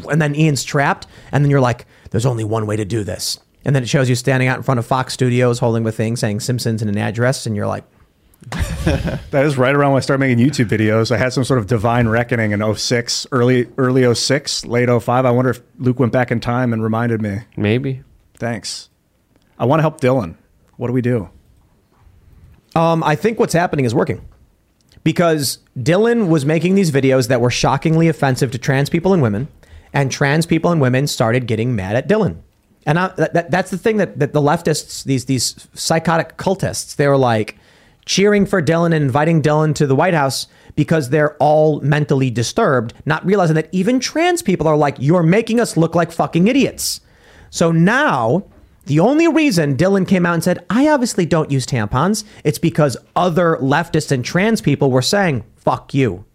[0.09, 1.07] and then Ian's trapped.
[1.31, 3.39] And then you're like, there's only one way to do this.
[3.65, 6.15] And then it shows you standing out in front of Fox Studios holding the thing
[6.15, 7.45] saying Simpsons and an address.
[7.45, 7.83] And you're like,
[9.31, 11.11] That is right around when I started making YouTube videos.
[11.11, 15.25] I had some sort of divine reckoning in 06, early early 06, late 05.
[15.25, 17.41] I wonder if Luke went back in time and reminded me.
[17.55, 18.01] Maybe.
[18.35, 18.89] Thanks.
[19.59, 20.35] I want to help Dylan.
[20.77, 21.29] What do we do?
[22.75, 24.27] Um, I think what's happening is working
[25.03, 29.47] because Dylan was making these videos that were shockingly offensive to trans people and women,
[29.93, 32.37] and trans people and women started getting mad at Dylan.
[32.85, 36.95] And I, that, that- that's the thing that, that the leftists, these these psychotic cultists,
[36.95, 37.57] they were like
[38.05, 42.93] cheering for Dylan and inviting Dylan to the White House because they're all mentally disturbed,
[43.05, 47.01] not realizing that even trans people are like, you're making us look like fucking idiots.
[47.49, 48.45] So now,
[48.85, 52.97] the only reason Dylan came out and said, I obviously don't use tampons, it's because
[53.15, 56.25] other leftists and trans people were saying, fuck you.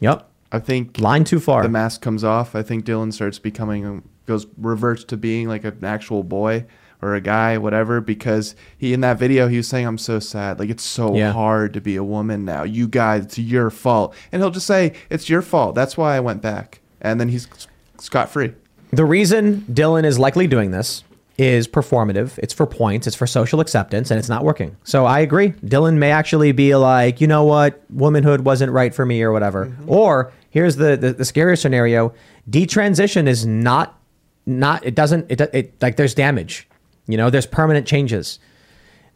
[0.00, 0.28] Yep.
[0.52, 1.62] I think line too far.
[1.62, 2.54] The mask comes off.
[2.54, 6.64] I think Dylan starts becoming goes reverts to being like an actual boy
[7.04, 8.00] or a guy, whatever.
[8.00, 10.58] Because he in that video he was saying, "I'm so sad.
[10.58, 11.32] Like it's so Yeah.
[11.32, 12.62] hard to be a woman now.
[12.64, 15.74] You guys, it's your fault." And he'll just say, "It's your fault.
[15.74, 17.46] That's why I went back." And then he's
[17.98, 18.52] scot free.
[18.92, 21.04] The reason Dylan is likely doing this
[21.36, 22.38] is performative.
[22.38, 24.76] It's for points, it's for social acceptance, and it's not working.
[24.84, 25.50] So I agree.
[25.66, 29.66] Dylan may actually be like, you know what, womanhood wasn't right for me or whatever.
[29.66, 29.90] Mm-hmm.
[29.90, 32.14] Or here's the, the the scarier scenario:
[32.48, 33.98] detransition is not
[34.46, 36.68] not it doesn't it, it like there's damage.
[37.06, 38.38] You know, there's permanent changes.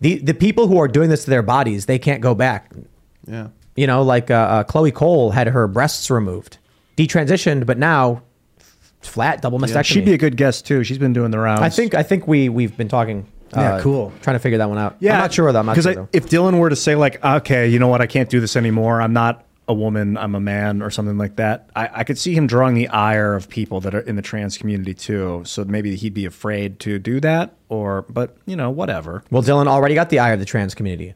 [0.00, 2.72] The the people who are doing this to their bodies, they can't go back.
[3.26, 3.48] Yeah.
[3.76, 6.58] You know, like uh, uh, Chloe Cole had her breasts removed,
[6.96, 8.22] detransitioned, but now
[9.00, 9.84] flat double mastectomy.
[9.84, 10.84] She'd be a good guest too.
[10.84, 11.62] She's been doing the rounds.
[11.62, 13.26] I think I think we we've been talking.
[13.52, 14.12] Yeah, uh, cool.
[14.20, 14.96] Trying to figure that one out.
[15.00, 15.60] Yeah, I'm not sure though.
[15.60, 18.28] I'm because sure if Dylan were to say like, okay, you know what, I can't
[18.28, 19.00] do this anymore.
[19.00, 20.16] I'm not a woman.
[20.16, 21.68] I'm a man, or something like that.
[21.76, 24.56] I, I could see him drawing the ire of people that are in the trans
[24.56, 25.42] community too.
[25.44, 29.22] So maybe he'd be afraid to do that, or but you know, whatever.
[29.30, 31.14] Well, Dylan already got the ire of the trans community.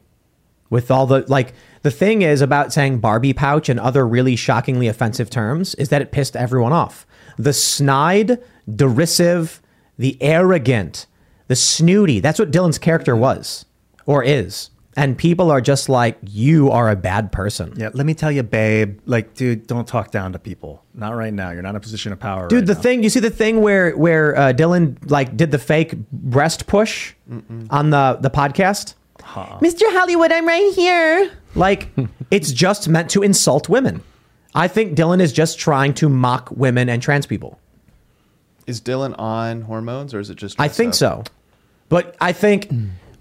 [0.69, 4.87] With all the like, the thing is about saying Barbie pouch and other really shockingly
[4.87, 7.05] offensive terms is that it pissed everyone off.
[7.37, 8.39] The snide,
[8.73, 9.61] derisive,
[9.97, 11.05] the arrogant,
[11.47, 12.19] the snooty.
[12.19, 13.65] That's what Dylan's character was
[14.05, 14.69] or is.
[14.95, 17.73] And people are just like, you are a bad person.
[17.75, 18.99] Yeah, let me tell you, babe.
[19.05, 20.83] Like, dude, don't talk down to people.
[20.93, 21.49] Not right now.
[21.51, 22.47] You're not in a position of power.
[22.47, 22.79] Dude, right the now.
[22.81, 27.13] thing you see the thing where where uh, Dylan like did the fake breast push
[27.71, 28.93] on the the podcast.
[29.19, 29.81] Mr.
[29.93, 31.31] Hollywood, I'm right here.
[31.55, 31.89] Like
[32.31, 34.03] it's just meant to insult women.
[34.53, 37.59] I think Dylan is just trying to mock women and trans people.
[38.67, 40.59] Is Dylan on hormones or is it just?
[40.59, 40.95] I think up?
[40.95, 41.23] so.
[41.89, 42.69] But I think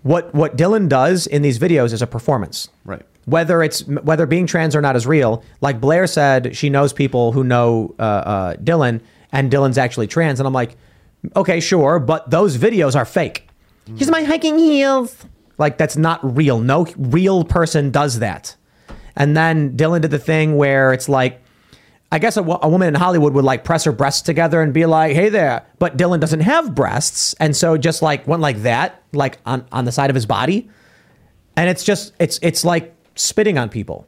[0.03, 2.69] what what Dylan does in these videos is a performance.
[2.85, 3.03] Right.
[3.25, 5.45] Whether it's whether being trans or not is real.
[5.61, 10.41] Like Blair said, she knows people who know uh, uh, Dylan, and Dylan's actually trans.
[10.41, 10.77] And I'm like,
[11.37, 13.49] okay, sure, but those videos are fake.
[13.87, 15.17] Here's my hiking heels.
[15.59, 16.59] Like that's not real.
[16.61, 18.57] No real person does that.
[19.15, 21.42] And then Dylan did the thing where it's like,
[22.13, 24.85] I guess a, a woman in Hollywood would like press her breasts together and be
[24.85, 29.03] like, "Hey there," but Dylan doesn't have breasts, and so just like went like that,
[29.13, 30.69] like on on the side of his body,
[31.57, 34.07] and it's just it's it's like spitting on people.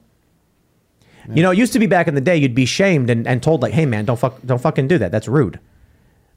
[1.35, 3.43] You know, it used to be back in the day, you'd be shamed and, and
[3.43, 5.11] told like, "Hey man, don't fuck, don't fucking do that.
[5.11, 5.59] That's rude."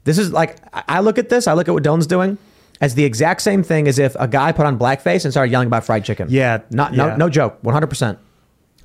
[0.04, 2.38] This is like I I look at this, I look at what Dylan's doing
[2.80, 5.66] as the exact same thing as if a guy put on blackface and started yelling
[5.66, 6.28] about fried chicken.
[6.30, 7.08] Yeah, not yeah.
[7.08, 8.18] no no joke, one hundred percent.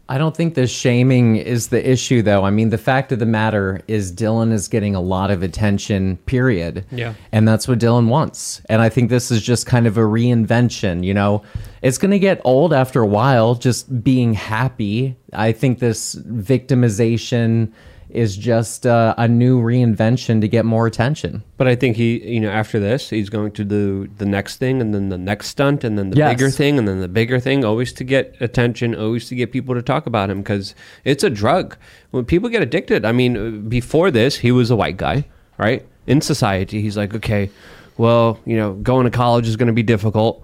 [0.10, 2.44] I don't think the shaming is the issue, though.
[2.44, 6.18] I mean, the fact of the matter is Dylan is getting a lot of attention,
[6.26, 6.86] period.
[6.92, 7.14] Yeah.
[7.32, 8.62] And that's what Dylan wants.
[8.68, 11.42] And I think this is just kind of a reinvention, you know?
[11.82, 15.16] It's going to get old after a while, just being happy.
[15.32, 17.72] I think this victimization
[18.14, 21.44] is just uh, a new reinvention to get more attention.
[21.58, 24.80] But I think he, you know, after this, he's going to do the next thing
[24.82, 26.34] and then the next stunt and then the Yes.
[26.34, 29.74] bigger thing and then the bigger thing, always to get attention, always to get people
[29.74, 31.76] to talk about him because it's a drug.
[32.12, 35.26] When people get addicted, I mean, before this, he was a white guy,
[35.58, 35.84] right?
[36.06, 37.50] In society, he's like, okay,
[37.98, 40.44] well, you know, going to college is going to be difficult.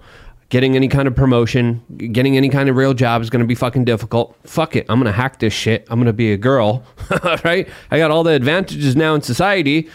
[0.50, 1.82] Getting any kind of promotion,
[2.12, 4.36] getting any kind of real job is going to be fucking difficult.
[4.44, 4.84] Fuck it.
[4.88, 5.86] I'm going to hack this shit.
[5.88, 6.84] I'm going to be a girl,
[7.44, 7.68] right?
[7.90, 9.88] I got all the advantages now in society.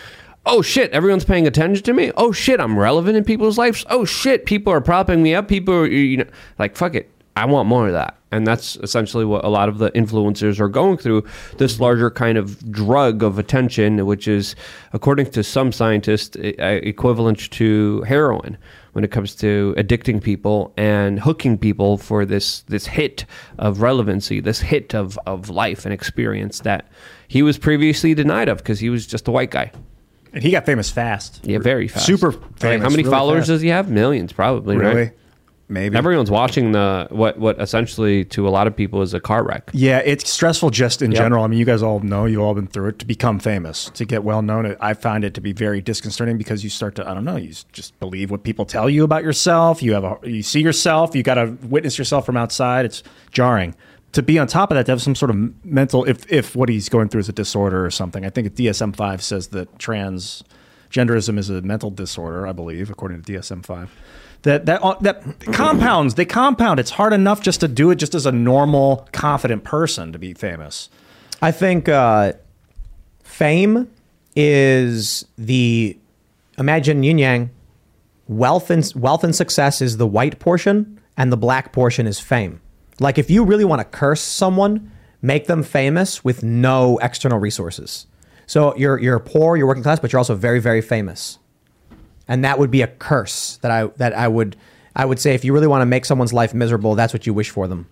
[0.45, 2.11] Oh shit, everyone's paying attention to me.
[2.15, 3.85] Oh shit, I'm relevant in people's lives.
[3.89, 5.47] Oh shit, people are propping me up.
[5.47, 6.25] People are, you know,
[6.59, 7.11] like, fuck it.
[7.35, 8.17] I want more of that.
[8.31, 11.25] And that's essentially what a lot of the influencers are going through
[11.57, 14.55] this larger kind of drug of attention, which is,
[14.93, 18.57] according to some scientists, equivalent to heroin
[18.95, 23.25] when it comes to addicting people and hooking people for this this hit
[23.59, 26.87] of relevancy, this hit of, of life and experience that
[27.27, 29.69] he was previously denied of because he was just a white guy.
[30.31, 31.41] And he got famous fast.
[31.43, 32.05] Yeah, very fast.
[32.05, 32.83] Super Like, famous.
[32.83, 33.47] How many really followers fast.
[33.49, 33.89] does he have?
[33.91, 34.77] Millions, probably.
[34.77, 34.95] Really?
[34.95, 35.11] Right?
[35.67, 35.97] Maybe.
[35.97, 39.71] Everyone's watching the what what essentially to a lot of people is a car wreck.
[39.73, 41.17] Yeah, it's stressful just in Yep.
[41.19, 41.43] general.
[41.43, 42.99] I mean, you guys all know, you've all been through it.
[42.99, 46.63] To become famous, to get well known, I find it to be very disconcerting because
[46.63, 49.81] you start to, I don't know, you just believe what people tell you about yourself.
[49.81, 52.85] You have a, you see yourself, you got to witness yourself from outside.
[52.85, 53.01] It's
[53.31, 53.73] jarring.
[54.11, 56.69] To be on top of that, to have some sort of mental, if if what
[56.69, 58.23] he's going through is a disorder or something.
[58.23, 62.45] I think DSM five says that transgenderism is a mental disorder.
[62.47, 63.91] I believe, according to DSM five.
[64.45, 66.13] That that uh, that compounds.
[66.13, 66.79] They compound.
[66.79, 70.35] It's hard enough just to do it just as a normal, confident person to be
[70.35, 70.87] famous.
[71.41, 72.33] I think uh,
[73.23, 73.89] fame
[74.35, 75.97] is the
[76.59, 77.49] imagine yin yang.
[78.27, 82.61] Wealth and wealth and success is the white portion, and the black portion is fame.
[82.99, 84.91] Like if you really want to curse someone,
[85.23, 88.05] make them famous with no external resources.
[88.45, 91.39] So you're you're poor, you're working class, but you're also very very famous,
[92.27, 94.55] and that would be a curse that I that I would
[94.95, 97.33] I would say if you really want to make someone's life miserable, that's what you
[97.33, 97.87] wish for them.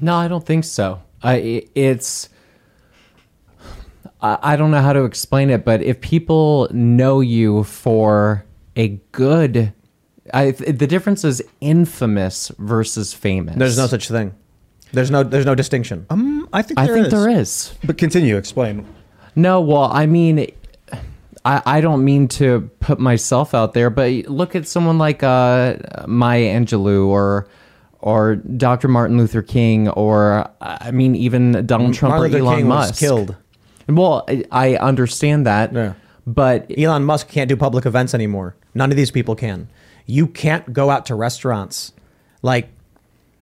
[0.00, 1.02] No, I don't think so.
[1.22, 2.28] I i- it's
[4.22, 8.44] I I don't know how to explain it, but if people know you for
[8.76, 9.72] a good,
[10.32, 13.56] I, the difference is infamous versus famous.
[13.56, 14.34] There's no such thing.
[14.92, 16.06] There's no there's no distinction.
[16.10, 17.12] Um, I think I think is.
[17.12, 17.74] there is.
[17.84, 18.86] But continue, explain.
[19.36, 20.50] No, well, I mean,
[21.44, 25.76] I, I don't mean to put myself out there, but look at someone like uh,
[26.06, 27.48] Maya Angelou or
[28.02, 28.88] or Dr.
[28.88, 32.88] Martin Luther King or I mean even Donald Trump Martin or Luther Elon King was
[32.88, 33.36] Musk killed.
[33.88, 38.54] Well, I, I understand that, but Elon Musk can't do public events anymore.
[38.74, 39.68] None of these people can.
[40.06, 41.92] You can't go out to restaurants.
[42.42, 42.68] Like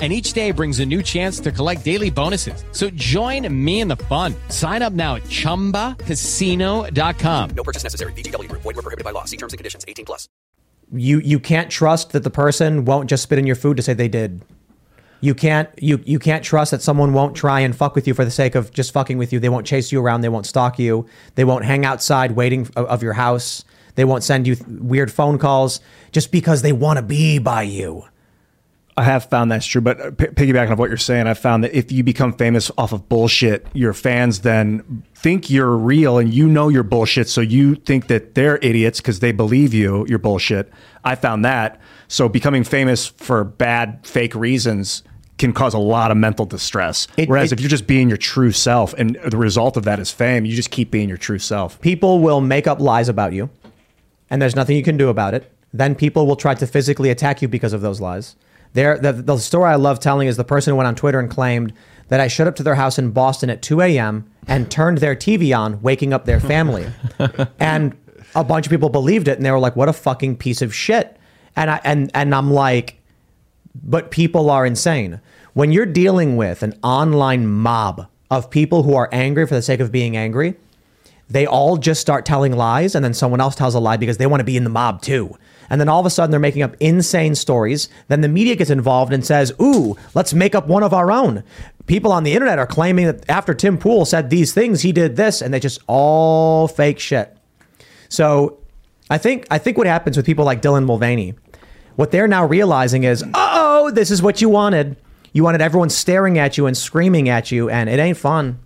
[0.00, 2.64] And each day brings a new chance to collect daily bonuses.
[2.72, 4.34] So join me in the fun.
[4.48, 7.50] Sign up now at chumbacasino.com.
[7.50, 8.12] No purchase necessary.
[8.14, 8.62] VGW Group.
[8.62, 9.24] Void were prohibited by law.
[9.24, 9.84] See terms and conditions.
[9.86, 10.26] 18 plus.
[10.92, 13.92] you you can't trust that the person won't just spit in your food to say
[13.92, 14.42] they did.
[15.20, 18.24] You can't you you can't trust that someone won't try and fuck with you for
[18.24, 19.38] the sake of just fucking with you.
[19.38, 20.22] They won't chase you around.
[20.22, 21.04] They won't stalk you.
[21.34, 23.66] They won't hang outside waiting of, of your house.
[23.96, 27.62] They won't send you th- weird phone calls just because they want to be by
[27.62, 28.04] you.
[29.00, 31.64] I have found that's true, but uh, p- piggybacking off what you're saying, I found
[31.64, 36.32] that if you become famous off of bullshit, your fans then think you're real and
[36.34, 40.18] you know you're bullshit, so you think that they're idiots because they believe you, you're
[40.18, 40.70] bullshit.
[41.04, 41.80] I found that.
[42.08, 45.02] So becoming famous for bad, fake reasons
[45.38, 47.06] can cause a lot of mental distress.
[47.26, 50.10] Whereas it- if you're just being your true self and the result of that is
[50.10, 51.80] fame, you just keep being your true self.
[51.80, 53.48] People will make up lies about you,
[54.28, 55.50] and there's nothing you can do about it.
[55.72, 58.36] Then people will try to physically attack you because of those lies.
[58.72, 61.30] There, the, the story I love telling is the person who went on Twitter and
[61.30, 61.72] claimed
[62.08, 64.30] that I showed up to their house in Boston at 2 a.m.
[64.46, 66.86] and turned their TV on, waking up their family.
[67.60, 67.96] and
[68.34, 70.74] a bunch of people believed it, and they were like, "What a fucking piece of
[70.74, 71.16] shit."
[71.56, 73.00] And I and and I'm like,
[73.82, 75.20] but people are insane.
[75.54, 79.80] When you're dealing with an online mob of people who are angry for the sake
[79.80, 80.54] of being angry,
[81.28, 84.26] they all just start telling lies and then someone else tells a lie because they
[84.26, 85.36] want to be in the mob too.
[85.70, 87.88] And then all of a sudden they're making up insane stories.
[88.08, 91.44] Then the media gets involved and says, Ooh, let's make up one of our own.
[91.86, 95.16] People on the internet are claiming that after Tim Pool said these things, he did
[95.16, 97.36] this, and they just all fake shit.
[98.08, 98.58] So
[99.08, 101.34] I think I think what happens with people like Dylan Mulvaney,
[101.96, 104.96] what they're now realizing is, oh, this is what you wanted.
[105.32, 108.58] You wanted everyone staring at you and screaming at you, and it ain't fun.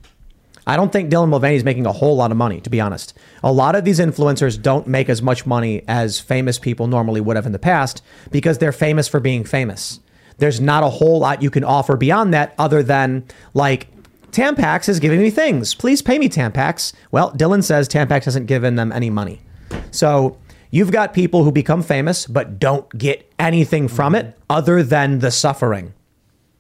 [0.66, 3.12] I don't think Dylan Mulvaney is making a whole lot of money, to be honest.
[3.42, 7.36] A lot of these influencers don't make as much money as famous people normally would
[7.36, 10.00] have in the past because they're famous for being famous.
[10.38, 13.88] There's not a whole lot you can offer beyond that other than like
[14.32, 15.74] Tampax is giving me things.
[15.74, 16.92] Please pay me Tampax.
[17.12, 19.42] Well, Dylan says Tampax hasn't given them any money.
[19.90, 20.38] So
[20.70, 25.30] you've got people who become famous but don't get anything from it other than the
[25.30, 25.94] suffering.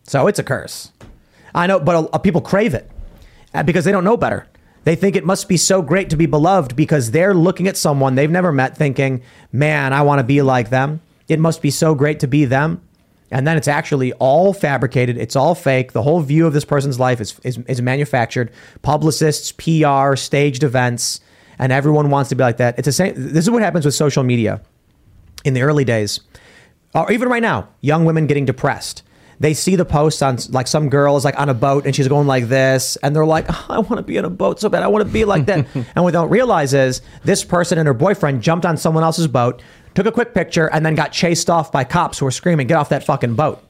[0.04, 0.92] So it's a curse.
[1.54, 2.90] I know, but people crave it
[3.54, 4.46] Uh, because they don't know better.
[4.84, 8.14] They think it must be so great to be beloved because they're looking at someone
[8.14, 11.00] they've never met thinking, man, I want to be like them.
[11.28, 12.82] It must be so great to be them.
[13.30, 15.16] And then it's actually all fabricated.
[15.16, 15.92] It's all fake.
[15.92, 18.52] The whole view of this person's life is, is, is manufactured.
[18.82, 21.20] Publicists, PR, staged events,
[21.58, 22.78] and everyone wants to be like that.
[22.78, 23.14] It's the same.
[23.16, 24.60] This is what happens with social media
[25.44, 26.20] in the early days,
[26.94, 29.02] or even right now, young women getting depressed.
[29.40, 32.08] They see the post on like some girl is like on a boat and she's
[32.08, 34.68] going like this, and they're like, "Oh, I want to be in a boat so
[34.68, 34.82] bad.
[34.82, 35.66] I want to be like that.
[35.74, 39.26] and what they don't realize is this person and her boyfriend jumped on someone else's
[39.26, 39.62] boat,
[39.94, 42.76] took a quick picture, and then got chased off by cops who were screaming, "Get
[42.76, 43.62] off that fucking boat!"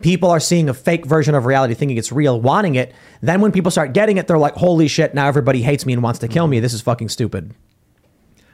[0.00, 2.92] People are seeing a fake version of reality, thinking it's real, wanting it.
[3.20, 5.14] Then when people start getting it, they're like, "Holy shit!
[5.14, 6.60] Now everybody hates me and wants to kill me.
[6.60, 7.54] This is fucking stupid."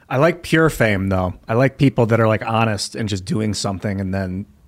[0.09, 1.35] I like pure fame though.
[1.47, 4.58] I like people that are like honest and just doing something and then the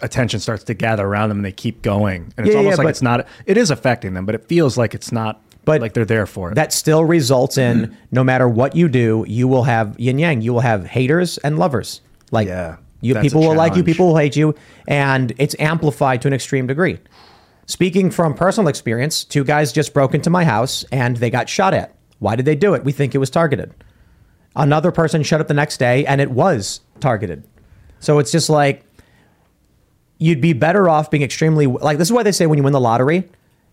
[0.00, 2.32] attention starts to gather around them and they keep going.
[2.36, 4.46] And it's Yeah, almost yeah, like but- it's not it is affecting them, but it
[4.46, 6.54] feels like it's not but like they're there for it.
[6.56, 7.94] That still results in mm-hmm.
[8.10, 10.40] no matter what you do, you will have yin yang.
[10.40, 12.00] You will have haters and lovers.
[12.32, 14.54] Like yeah, you, people will like you, people will hate you,
[14.88, 16.98] and it's amplified to an extreme degree.
[17.66, 21.74] Speaking from personal experience, two guys just broke into my house and they got shot
[21.74, 21.94] at.
[22.18, 22.84] Why did they do it?
[22.84, 23.72] We think it was targeted.
[24.54, 27.44] Another person showed up the next day and it was targeted.
[28.00, 28.84] So it's just like
[30.22, 32.72] you'd be better off being extremely like this is why they say when you win
[32.72, 33.28] the lottery,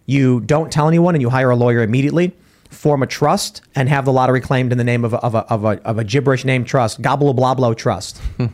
[0.05, 2.35] you don't tell anyone and you hire a lawyer immediately,
[2.69, 5.39] form a trust and have the lottery claimed in the name of a, of a,
[5.53, 8.21] of a, of a gibberish name trust, gobble blah blah trust.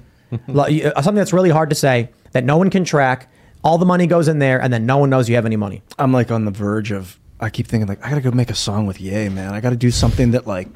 [0.50, 0.68] Uh,
[1.02, 3.32] Something that's really hard to say that no one can track.
[3.64, 5.82] All the money goes in there and then no one knows you have any money.
[5.98, 8.56] I'm like on the verge of I keep thinking like I gotta go make a
[8.56, 9.54] song with Ye, man.
[9.54, 10.68] I gotta do something that like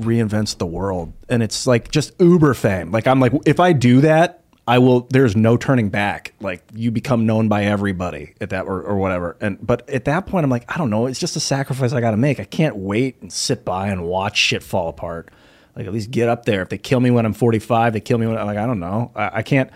[0.00, 2.90] reinvents the world, and it's like just uber fame.
[2.90, 4.39] Like I'm like if I do that,
[4.70, 5.08] I will.
[5.10, 6.32] There's no turning back.
[6.40, 9.36] Like you become known by everybody at that or, or whatever.
[9.40, 11.06] And but at that point, I'm like I don't know.
[11.06, 12.38] It's just a sacrifice I gotta make.
[12.38, 15.28] I can't wait and sit by and watch shit fall apart.
[15.74, 16.62] Like at least get up there.
[16.62, 18.78] If they kill me when I'm 45, they kill me when I'm like I don't
[18.78, 19.10] know.
[19.16, 19.70] I, I can't.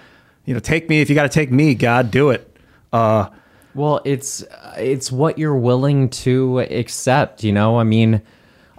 [0.44, 1.74] You know, take me if you got to take me.
[1.74, 2.56] God, do it.
[2.92, 3.30] Uh,
[3.74, 4.44] Well, it's
[4.76, 7.80] it's what you're willing to accept, you know?
[7.80, 8.22] I mean,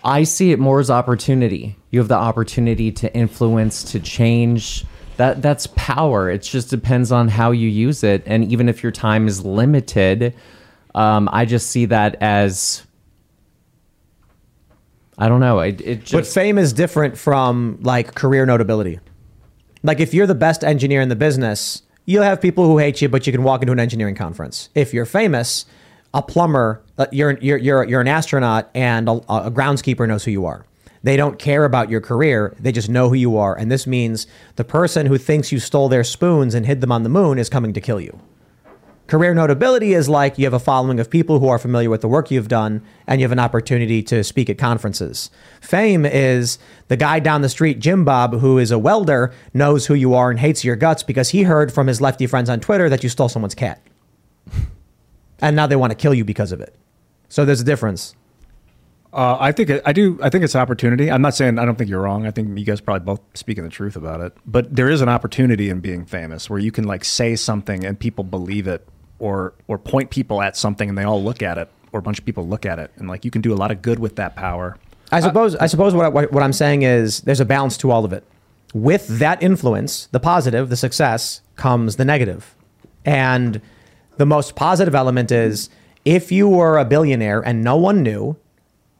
[0.04, 1.76] I see it more as opportunity.
[1.90, 4.86] You have the opportunity to influence, to change.
[5.18, 6.30] That that's power.
[6.30, 8.24] It just depends on how you use it.
[8.26, 10.34] And even if your time is limited,
[10.94, 12.86] um, I just see that as
[15.18, 15.60] I don't know.
[15.60, 19.00] It, it just but fame is different from like career notability.
[19.84, 23.10] Like if you're the best engineer in the business, you'll have people who hate you,
[23.10, 24.70] but you can walk into an engineering conference.
[24.76, 25.66] If you're famous,
[26.14, 30.32] a plumber, uh, you're you're you're, you're an astronaut, and a, a groundskeeper knows who
[30.32, 30.66] you are.
[31.06, 34.26] They don't care about your career; they just know who you are, and this means
[34.56, 37.48] the person who thinks you stole their spoons and hid them on the moon is
[37.48, 38.20] coming to kill you.
[39.06, 42.08] Career notability is like you have a following of people who are familiar with the
[42.08, 45.30] work you've done and you have an opportunity to speak at conferences.
[45.62, 49.94] Fame is the guy down the street, Jim Bob, who is a welder, knows who
[49.94, 52.90] you are and hates your guts because he heard from his lefty friends on Twitter
[52.90, 53.80] that you stole someone's cat.
[55.40, 56.76] and now they want to kill you because of it.
[57.30, 58.16] So there's a difference.
[59.16, 60.20] Uh, I think I do.
[60.22, 61.10] I think it's an opportunity.
[61.10, 62.28] I'm not saying I don't think you're wrong.
[62.28, 64.34] I think you guys probably both speaking the truth about it.
[64.46, 67.98] But there is an opportunity in being famous where you can like say something and
[67.98, 68.86] people believe it,
[69.18, 72.20] or or point people at something and they all look at it, or a bunch
[72.20, 74.18] of people look at it, and like you can do a lot of good with
[74.18, 74.78] that power.
[75.14, 75.56] I suppose.
[75.56, 78.12] I suppose what, I, what what I'm saying is there's a balance to all of
[78.12, 78.26] it.
[78.74, 82.54] With that influence, the positive, the success, comes the negative,
[83.06, 83.62] and
[84.18, 85.70] the most positive element is
[86.04, 88.36] if you were a billionaire and no one knew,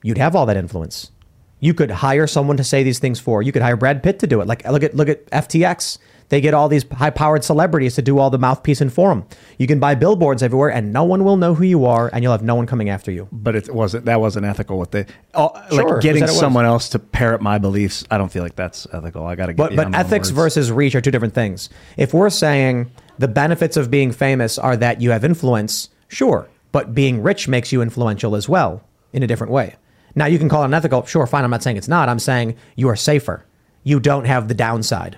[0.06, 1.12] you'd have all that influence.
[1.60, 3.42] You could hire someone to say these things for.
[3.42, 4.48] You could hire Brad Pitt to do it.
[4.48, 5.98] Like look at look at FTX.
[6.30, 9.28] They get all these high-powered celebrities to do all the mouthpiece and forum.
[9.60, 12.32] You can buy billboards everywhere, and no one will know who you are, and you'll
[12.32, 13.28] have no one coming after you.
[13.32, 14.06] But it wasn't.
[14.06, 14.80] That wasn't ethical.
[14.80, 16.40] With the oh, uh, Sure, like getting said it was?
[16.40, 18.04] someone else to parrot my beliefs.
[18.10, 19.26] I don't feel like that's ethical.
[19.26, 19.58] I got to get.
[19.58, 21.70] But but behind my own ethics versus reach are two different things.
[21.98, 26.94] If we're saying the benefits of being famous are that you have influence, sure, but
[26.94, 28.84] being rich makes you influential as well
[29.14, 29.76] in a different way.
[30.16, 31.44] Now you can call it unethical, sure, fine.
[31.44, 32.08] I'm not saying it's not.
[32.10, 33.44] I'm saying you are safer.
[33.84, 35.18] You don't have the downside.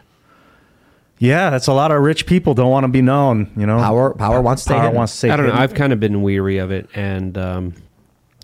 [1.20, 3.52] Yeah, that's a lot of rich people don't want to be known.
[3.58, 4.96] You know, power power wants to power hidden.
[4.96, 5.54] wants to stay I don't know.
[5.54, 7.74] I've kind of been weary of it and um,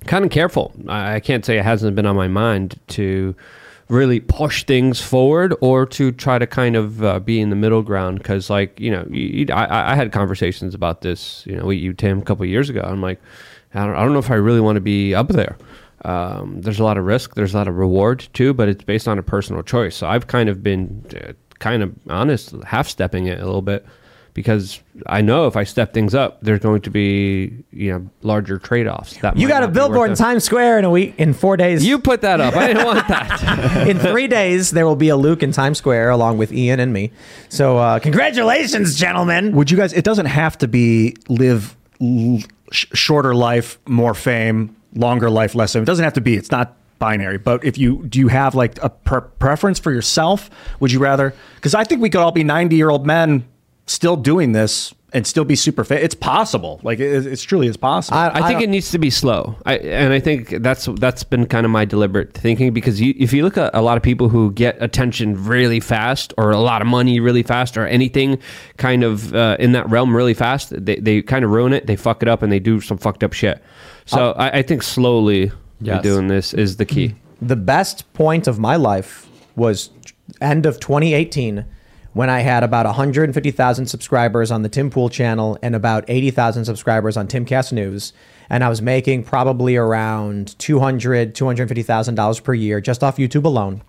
[0.06, 0.74] kind of careful.
[0.88, 3.36] I, I can't say it hasn't been on my mind to
[3.90, 7.84] really push things forward or to try to kind of uh, be in the middle
[7.84, 11.66] ground because, like, you know, you, you- I, I had conversations about this, you know,
[11.66, 12.82] with you, Tim, a couple of years ago.
[12.82, 13.22] I'm like,
[13.76, 15.58] I don't, I don't know if I really want to be up there.
[16.04, 19.08] Um, there's a lot of risk, there's a lot of reward too, but it's based
[19.08, 19.96] on a personal choice.
[19.96, 23.86] So I've kind of been uh, kind of honest, half stepping it a little bit
[24.34, 28.58] because I know if I step things up, there's going to be you know larger
[28.58, 29.18] trade offs.
[29.18, 30.16] That You got a not be worth billboard in.
[30.16, 31.86] Times Square in a week, in four days.
[31.86, 32.56] You put that up.
[32.56, 33.88] I didn't want that.
[33.88, 36.92] in three days, there will be a Luke in Times Square along with Ian and
[36.92, 37.12] me.
[37.50, 39.56] So, uh, congratulations, gentlemen.
[39.56, 39.94] Would you guys?
[39.94, 42.40] It doesn't have to be live l-
[42.72, 45.84] sh- shorter life, more fame, longer life, less fame.
[45.84, 46.36] It doesn't have to be.
[46.36, 47.38] It's not binary.
[47.38, 50.50] But if you do, you have like a per- preference for yourself?
[50.80, 51.34] Would you rather?
[51.56, 53.46] Because I think we could all be ninety year old men
[53.86, 56.02] still doing this and still be super fit.
[56.02, 56.80] It's possible.
[56.82, 58.18] Like it, it's truly is possible.
[58.18, 61.66] I, think it needs to be slow, I, and I think that's that's been kind
[61.66, 64.52] of my deliberate thinking because you, if you look at a lot of people who
[64.52, 68.40] get attention really fast, or a lot of money really fast, or anything
[68.78, 71.86] kind of uh, in that realm really fast, they, they kind of ruin it.
[71.86, 73.64] They fuck it up, and they do some fucked up shit.
[74.06, 75.52] So I, I think slowly
[75.82, 76.04] Yes.
[76.04, 77.10] doing this is the key.
[77.10, 77.16] Mm.
[77.42, 79.90] The best point of my life was
[80.40, 81.66] end of 2018
[82.14, 87.18] when I had about 150,000 subscribers on the Tim Pool channel and about 80,000 subscribers
[87.18, 88.14] on Timcast News.
[88.50, 93.82] And I was making probably around 200, $250,000 per year just off YouTube alone.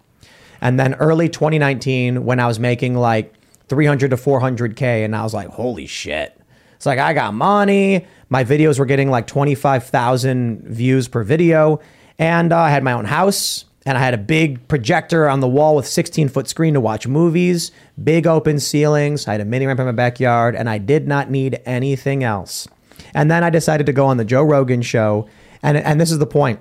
[0.61, 3.35] And then early 2019, when I was making like
[3.69, 6.41] 300 to 400K, and I was like, holy shit.
[6.77, 8.07] It's like, I got money.
[8.29, 11.81] My videos were getting like 25,000 views per video.
[12.19, 13.65] And uh, I had my own house.
[13.87, 17.07] And I had a big projector on the wall with 16 foot screen to watch
[17.07, 17.71] movies,
[18.03, 19.29] big open ceilings.
[19.29, 22.67] I had a mini ramp in my backyard, and I did not need anything else.
[23.13, 25.29] And then I decided to go on the Joe Rogan show.
[25.63, 26.61] And, and this is the point.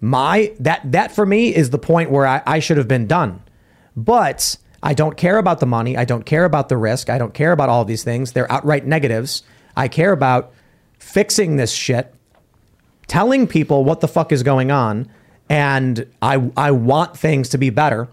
[0.00, 3.42] My that that for me is the point where I, I should have been done.
[3.96, 5.96] But I don't care about the money.
[5.96, 7.10] I don't care about the risk.
[7.10, 8.32] I don't care about all these things.
[8.32, 9.42] They're outright negatives.
[9.76, 10.52] I care about
[10.98, 12.14] fixing this shit,
[13.06, 15.10] telling people what the fuck is going on,
[15.48, 18.08] and I I want things to be better.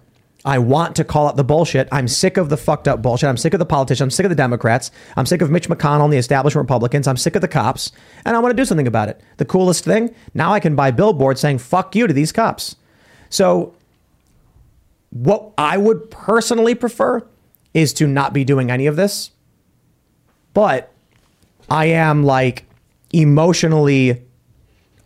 [0.45, 1.87] I want to call out the bullshit.
[1.91, 3.27] I'm sick of the fucked up bullshit.
[3.27, 4.01] I'm sick of the politicians.
[4.01, 4.91] I'm sick of the Democrats.
[5.17, 7.07] I'm sick of Mitch McConnell and the establishment Republicans.
[7.07, 7.91] I'm sick of the cops,
[8.25, 9.19] and I want to do something about it.
[9.37, 12.75] The coolest thing now I can buy billboards saying "fuck you" to these cops.
[13.29, 13.73] So
[15.15, 17.25] what I would personally prefer
[17.73, 19.31] is to not be doing any of this.
[20.53, 20.91] But
[21.69, 22.65] I am like
[23.13, 24.23] emotionally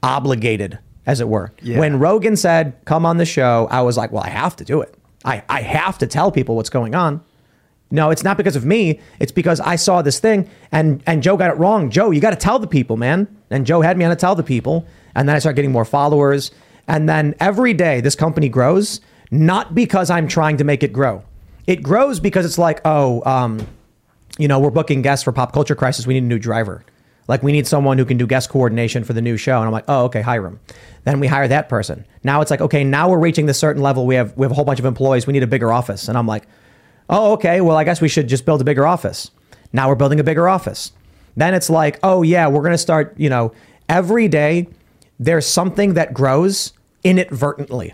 [0.01, 1.53] obligated, as it were.
[1.62, 1.78] Yeah.
[1.78, 4.82] When Rogan said, come on the show, I was like, well, I have to do
[4.82, 4.95] it.
[5.24, 7.24] I, I have to tell people what's going on.
[7.91, 8.99] No, it's not because of me.
[9.20, 11.91] It's because I saw this thing and and Joe got it wrong.
[11.91, 13.28] Joe, you got to tell the people, man.
[13.51, 14.88] And Joe had me on to tell the people.
[15.14, 16.49] And then I started getting more followers.
[16.88, 19.01] And then every day this company grows,
[19.32, 21.24] not because I'm trying to make it grow.
[21.68, 23.66] It grows because it's like, oh, um,
[24.38, 26.08] you know, we're booking guests for Pop Culture Crisis.
[26.08, 26.84] We need a new driver.
[27.28, 29.58] Like we need someone who can do guest coordination for the new show.
[29.58, 30.60] And I'm like, oh, okay, hire him.
[31.04, 32.06] Then we hire that person.
[32.24, 34.08] Now it's like, okay, now we're reaching this certain level.
[34.08, 35.28] We have we have a whole bunch of employees.
[35.28, 36.08] We need a bigger office.
[36.08, 36.48] And I'm like,
[37.08, 39.30] oh, okay, well, I guess we should just build a bigger office.
[39.72, 40.92] Now we're building a bigger office.
[41.36, 43.54] Then it's like, oh yeah, we're gonna start, you know,
[43.88, 44.68] every day
[45.20, 46.74] there's something that grows
[47.04, 47.94] inadvertently.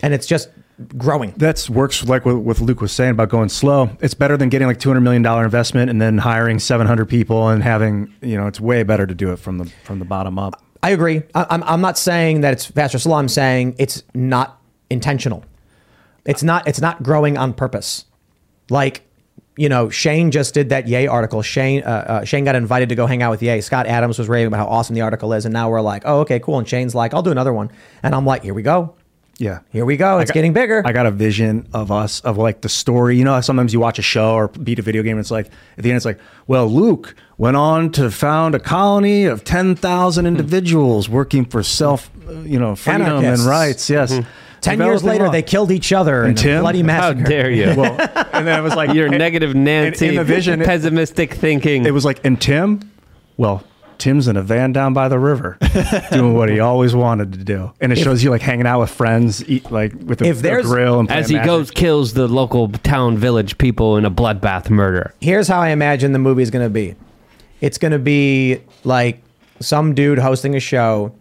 [0.00, 0.48] And it's just
[0.96, 1.34] growing.
[1.36, 3.90] That's works like what, what Luke was saying about going slow.
[4.00, 7.08] It's better than getting like two hundred million dollar investment and then hiring seven hundred
[7.08, 10.04] people and having you know it's way better to do it from the from the
[10.04, 10.62] bottom up.
[10.82, 11.22] I agree.
[11.34, 13.14] I, I'm, I'm not saying that it's fast or slow.
[13.14, 14.60] I'm saying it's not
[14.90, 15.44] intentional.
[16.24, 16.66] It's not.
[16.66, 18.04] It's not growing on purpose.
[18.68, 19.02] Like,
[19.56, 21.42] you know, Shane just did that Ye article.
[21.42, 23.60] Shane, uh, uh, Shane got invited to go hang out with Ye.
[23.60, 26.20] Scott Adams was raving about how awesome the article is, and now we're like, oh,
[26.20, 26.58] okay, cool.
[26.58, 27.70] And Shane's like, I'll do another one,
[28.02, 28.94] and I'm like, here we go.
[29.38, 29.60] Yeah.
[29.70, 30.18] Here we go.
[30.18, 30.82] I It's got- getting bigger.
[30.84, 33.16] I got a vision of us of like the story.
[33.16, 35.12] You know, sometimes you watch a show or beat a video game.
[35.12, 38.60] And it's like at the end, it's like, well, Luke went on to found a
[38.60, 43.40] colony of ten thousand individuals working for self, uh, you know, freedom Anarchists.
[43.40, 43.90] and rights.
[43.90, 44.20] Yes.
[44.60, 46.60] Ten years later, they killed each other And in a Tim?
[46.60, 47.74] bloody How dare you?
[47.76, 47.96] Well,
[48.32, 51.84] and then it was like Your and- negative in- Nancy, in the vision, pessimistic thinking.
[51.84, 52.88] It was like, and Tim,
[53.36, 53.64] well,
[54.02, 55.56] Tim's in a van down by the river,
[56.10, 58.80] doing what he always wanted to do, and it If- shows you like hanging out
[58.80, 61.46] with friends, eat like with a, If a there's- grill, and As he Magic.
[61.46, 65.14] goes, kills the local town, village people in a bloodbath murder.
[65.20, 66.96] here's how I imagine the movie is going to be.
[67.60, 69.22] It's going to be like
[69.60, 71.14] some dude hosting a show.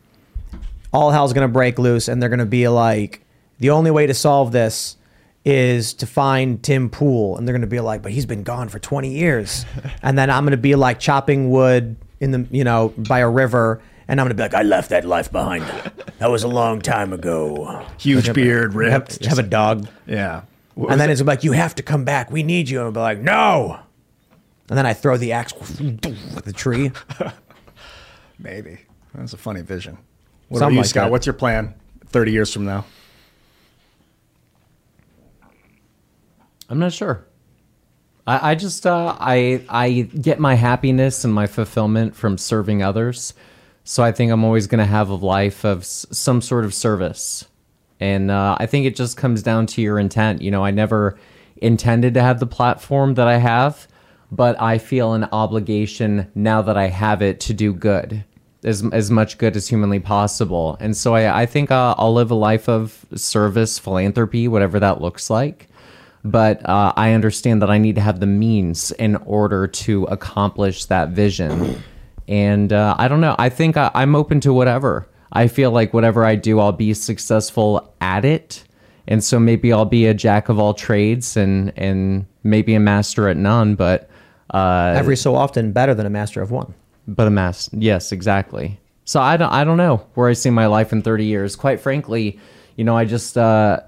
[0.91, 3.21] All hell's going to break loose, and they're going to be like,
[3.59, 4.97] the only way to solve this
[5.45, 8.69] is to find Tim Pool, and they're going to be like, but he's been gone
[8.69, 9.65] for 20 years,
[10.01, 13.29] and then I'm going to be like chopping wood in the you know by a
[13.29, 13.81] river.
[14.07, 15.63] And I'm gonna be like, I left that life behind.
[16.19, 17.85] That was a long time ago.
[17.97, 19.25] Huge Have- beard, have, ripped.
[19.25, 19.87] have a dog.
[20.05, 20.41] Yeah.
[20.75, 22.29] and then it's like, you have to come back.
[22.29, 22.79] We need you.
[22.79, 23.79] And I'll be like, no.
[24.69, 26.91] And then I throw the axe at the tree.
[28.39, 28.79] Maybe.
[29.13, 29.97] That's a funny vision.
[30.49, 31.03] What Something about you, like Scott?
[31.05, 31.11] that.
[31.11, 31.73] What's your plan
[32.07, 32.83] 30 years from now?
[36.69, 37.25] I'm not sure.
[38.27, 43.33] I, I just uh, I I get my happiness and my fulfillment from serving others.
[43.83, 46.73] So I think I'm always going to have a life of s- some sort of
[46.73, 47.45] service,
[47.99, 50.41] and uh, I think it just comes down to your intent.
[50.41, 51.17] You know, I never
[51.57, 53.87] intended to have the platform that I have,
[54.31, 58.23] but I feel an obligation now that I have it to do good.
[58.63, 60.77] As, as much good as humanly possible.
[60.79, 65.01] And so I, I think uh, I'll live a life of service, philanthropy, whatever that
[65.01, 65.67] looks like
[66.23, 70.85] but uh, I understand that I need to have the means in order to accomplish
[70.85, 71.81] that vision.
[72.27, 73.35] And uh, I don't know.
[73.39, 75.07] I think I, I'm open to whatever.
[75.33, 78.63] I feel like whatever I do, I'll be successful at it.
[79.07, 83.27] And so maybe I'll be a jack of all trades and and maybe a master
[83.27, 83.75] at none.
[83.75, 84.09] But
[84.53, 86.73] uh, Every so often, better than a master of one.
[87.07, 87.69] but a mess.
[87.73, 88.79] Yes, exactly.
[89.05, 91.55] So I don't, I don't know where I see my life in 30 years.
[91.55, 92.39] Quite frankly,
[92.75, 93.79] you know, I just uh,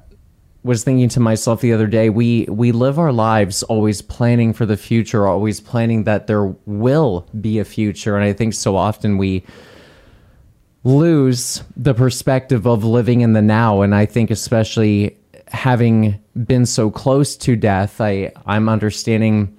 [0.64, 4.66] was thinking to myself the other day, we, we live our lives always planning for
[4.66, 8.16] the future, always planning that there will be a future.
[8.16, 9.44] And I think so often we
[10.84, 13.82] lose the perspective of living in the now.
[13.82, 19.58] And I think especially having been so close to death, I, I'm understanding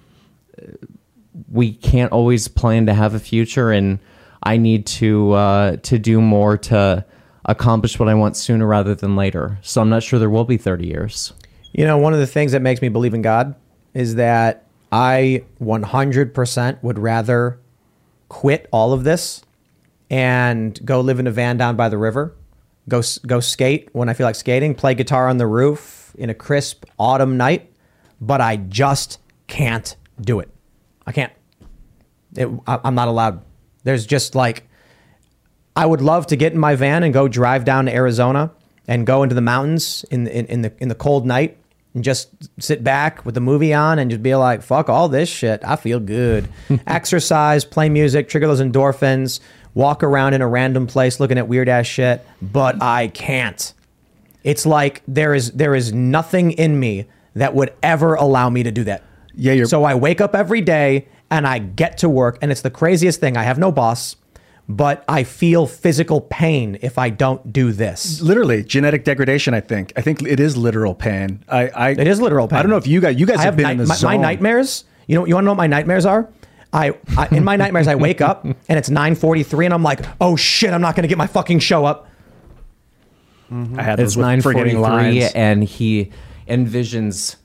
[1.51, 3.99] we can't always plan to have a future and
[4.43, 7.05] I need to uh, to do more to
[7.45, 9.59] accomplish what I want sooner rather than later.
[9.63, 11.33] So I'm not sure there will be 30 years.
[11.73, 13.55] You know, one of the things that makes me believe in God
[13.93, 17.59] is that I 100% would rather
[18.29, 19.43] quit all of this
[20.11, 22.35] and go live in a van down by the river,
[22.89, 26.35] go go skate when I feel like skating, play guitar on the roof in a
[26.35, 27.73] crisp autumn night,
[28.21, 30.51] but I just can't do it.
[31.07, 31.33] I can't.
[32.37, 33.45] It, I, I'm not allowed.
[33.83, 34.69] There's just like
[35.77, 38.51] I would love to get in my van and go drive down to Arizona
[38.87, 41.57] and go into the mountains in in, in the in the cold night
[41.95, 45.29] and just sit back with the movie on and just be like, fuck all this
[45.29, 45.65] shit.
[45.65, 46.49] I feel good.
[46.87, 49.41] Exercise, play music, trigger those endorphins,
[49.75, 53.73] walk around in a random place looking at weird ass shit, but I can't.
[54.43, 58.71] It's like there is there is nothing in me that would ever allow me to
[58.71, 59.03] do that.
[59.35, 62.61] Yeah, you're So I wake up every day and I get to work and it's
[62.61, 63.37] the craziest thing.
[63.37, 64.17] I have no boss,
[64.69, 68.21] but I feel physical pain if I don't do this.
[68.23, 69.53] literally genetic degradation.
[69.55, 69.93] I think.
[69.97, 71.45] I think it is literal pain.
[71.49, 72.59] I, I it is literal pain.
[72.59, 73.19] I don't know if you guys.
[73.19, 74.11] You guys I have, been night- in the my, zone.
[74.13, 74.85] my nightmares.
[75.07, 76.31] You know, you want to know what my nightmares are?
[76.73, 80.35] I, I in my nightmares I wake up and it's 9:43 and I'm like, "Oh
[80.35, 82.09] shit, I'm not going to get my fucking show up."
[83.53, 83.79] Mm-hmm.
[83.79, 85.33] I had It's with forgetting 9:43 lines.
[85.35, 86.11] and he
[86.49, 87.37] envisions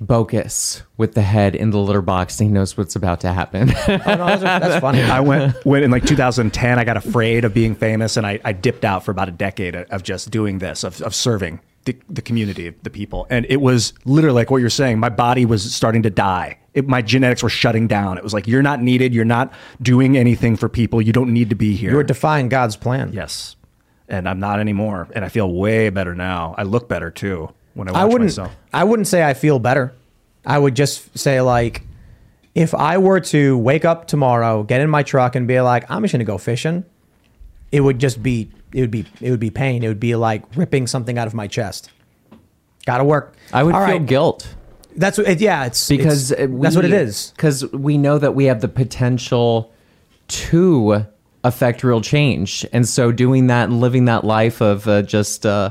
[0.00, 3.70] Bocus with the head in the litter box and he knows what's about to happen.
[3.90, 5.02] Oh, no, that's, that's funny.
[5.02, 6.78] I went went in like 2010.
[6.78, 9.74] I got afraid of being famous, and I, I dipped out for about a decade
[9.74, 13.26] of just doing this, of, of serving the, the community, the people.
[13.30, 14.98] And it was literally like what you're saying.
[14.98, 16.58] My body was starting to die.
[16.72, 18.16] It, my genetics were shutting down.
[18.16, 19.14] It was like you're not needed.
[19.14, 21.02] You're not doing anything for people.
[21.02, 21.90] You don't need to be here.
[21.90, 23.12] You were defying God's plan.
[23.12, 23.56] yes,
[24.08, 25.08] and I'm not anymore.
[25.14, 26.54] And I feel way better now.
[26.56, 28.52] I look better too when I watch I wouldn't myself.
[28.72, 29.92] I wouldn't say I feel better.
[30.46, 31.82] I would just say like
[32.54, 36.02] if I were to wake up tomorrow, get in my truck and be like, I'm
[36.02, 36.84] just gonna go fishing,
[37.72, 39.82] it would just be it would be it would be pain.
[39.82, 41.90] It would be like ripping something out of my chest.
[42.86, 43.34] Gotta work.
[43.52, 44.06] I would All feel right.
[44.06, 44.54] guilt.
[44.96, 47.32] That's what it, yeah, it's because it's- uh, that's what it is.
[47.36, 49.72] Because we know that we have the potential
[50.28, 51.06] to
[51.44, 55.70] affect real change, and so doing that and living that life of uh, just uh,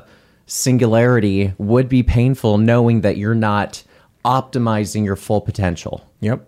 [0.49, 3.83] singularity would be painful, knowing that you're not
[4.25, 6.05] optimizing your full potential.
[6.19, 6.45] Yep.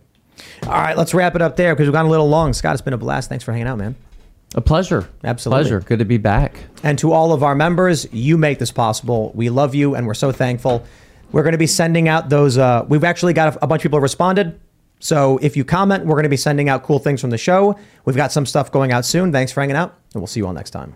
[0.63, 2.53] All right, let's wrap it up there because we've gone a little long.
[2.53, 3.29] Scott, it's been a blast.
[3.29, 3.95] Thanks for hanging out, man.
[4.55, 5.07] A pleasure.
[5.23, 5.63] Absolutely.
[5.63, 5.79] Pleasure.
[5.81, 6.65] Good to be back.
[6.83, 9.31] And to all of our members, you make this possible.
[9.33, 10.83] We love you and we're so thankful.
[11.31, 12.57] We're going to be sending out those.
[12.57, 14.59] Uh, we've actually got a, a bunch of people responded.
[14.99, 17.77] So if you comment, we're going to be sending out cool things from the show.
[18.03, 19.31] We've got some stuff going out soon.
[19.31, 20.95] Thanks for hanging out, and we'll see you all next time.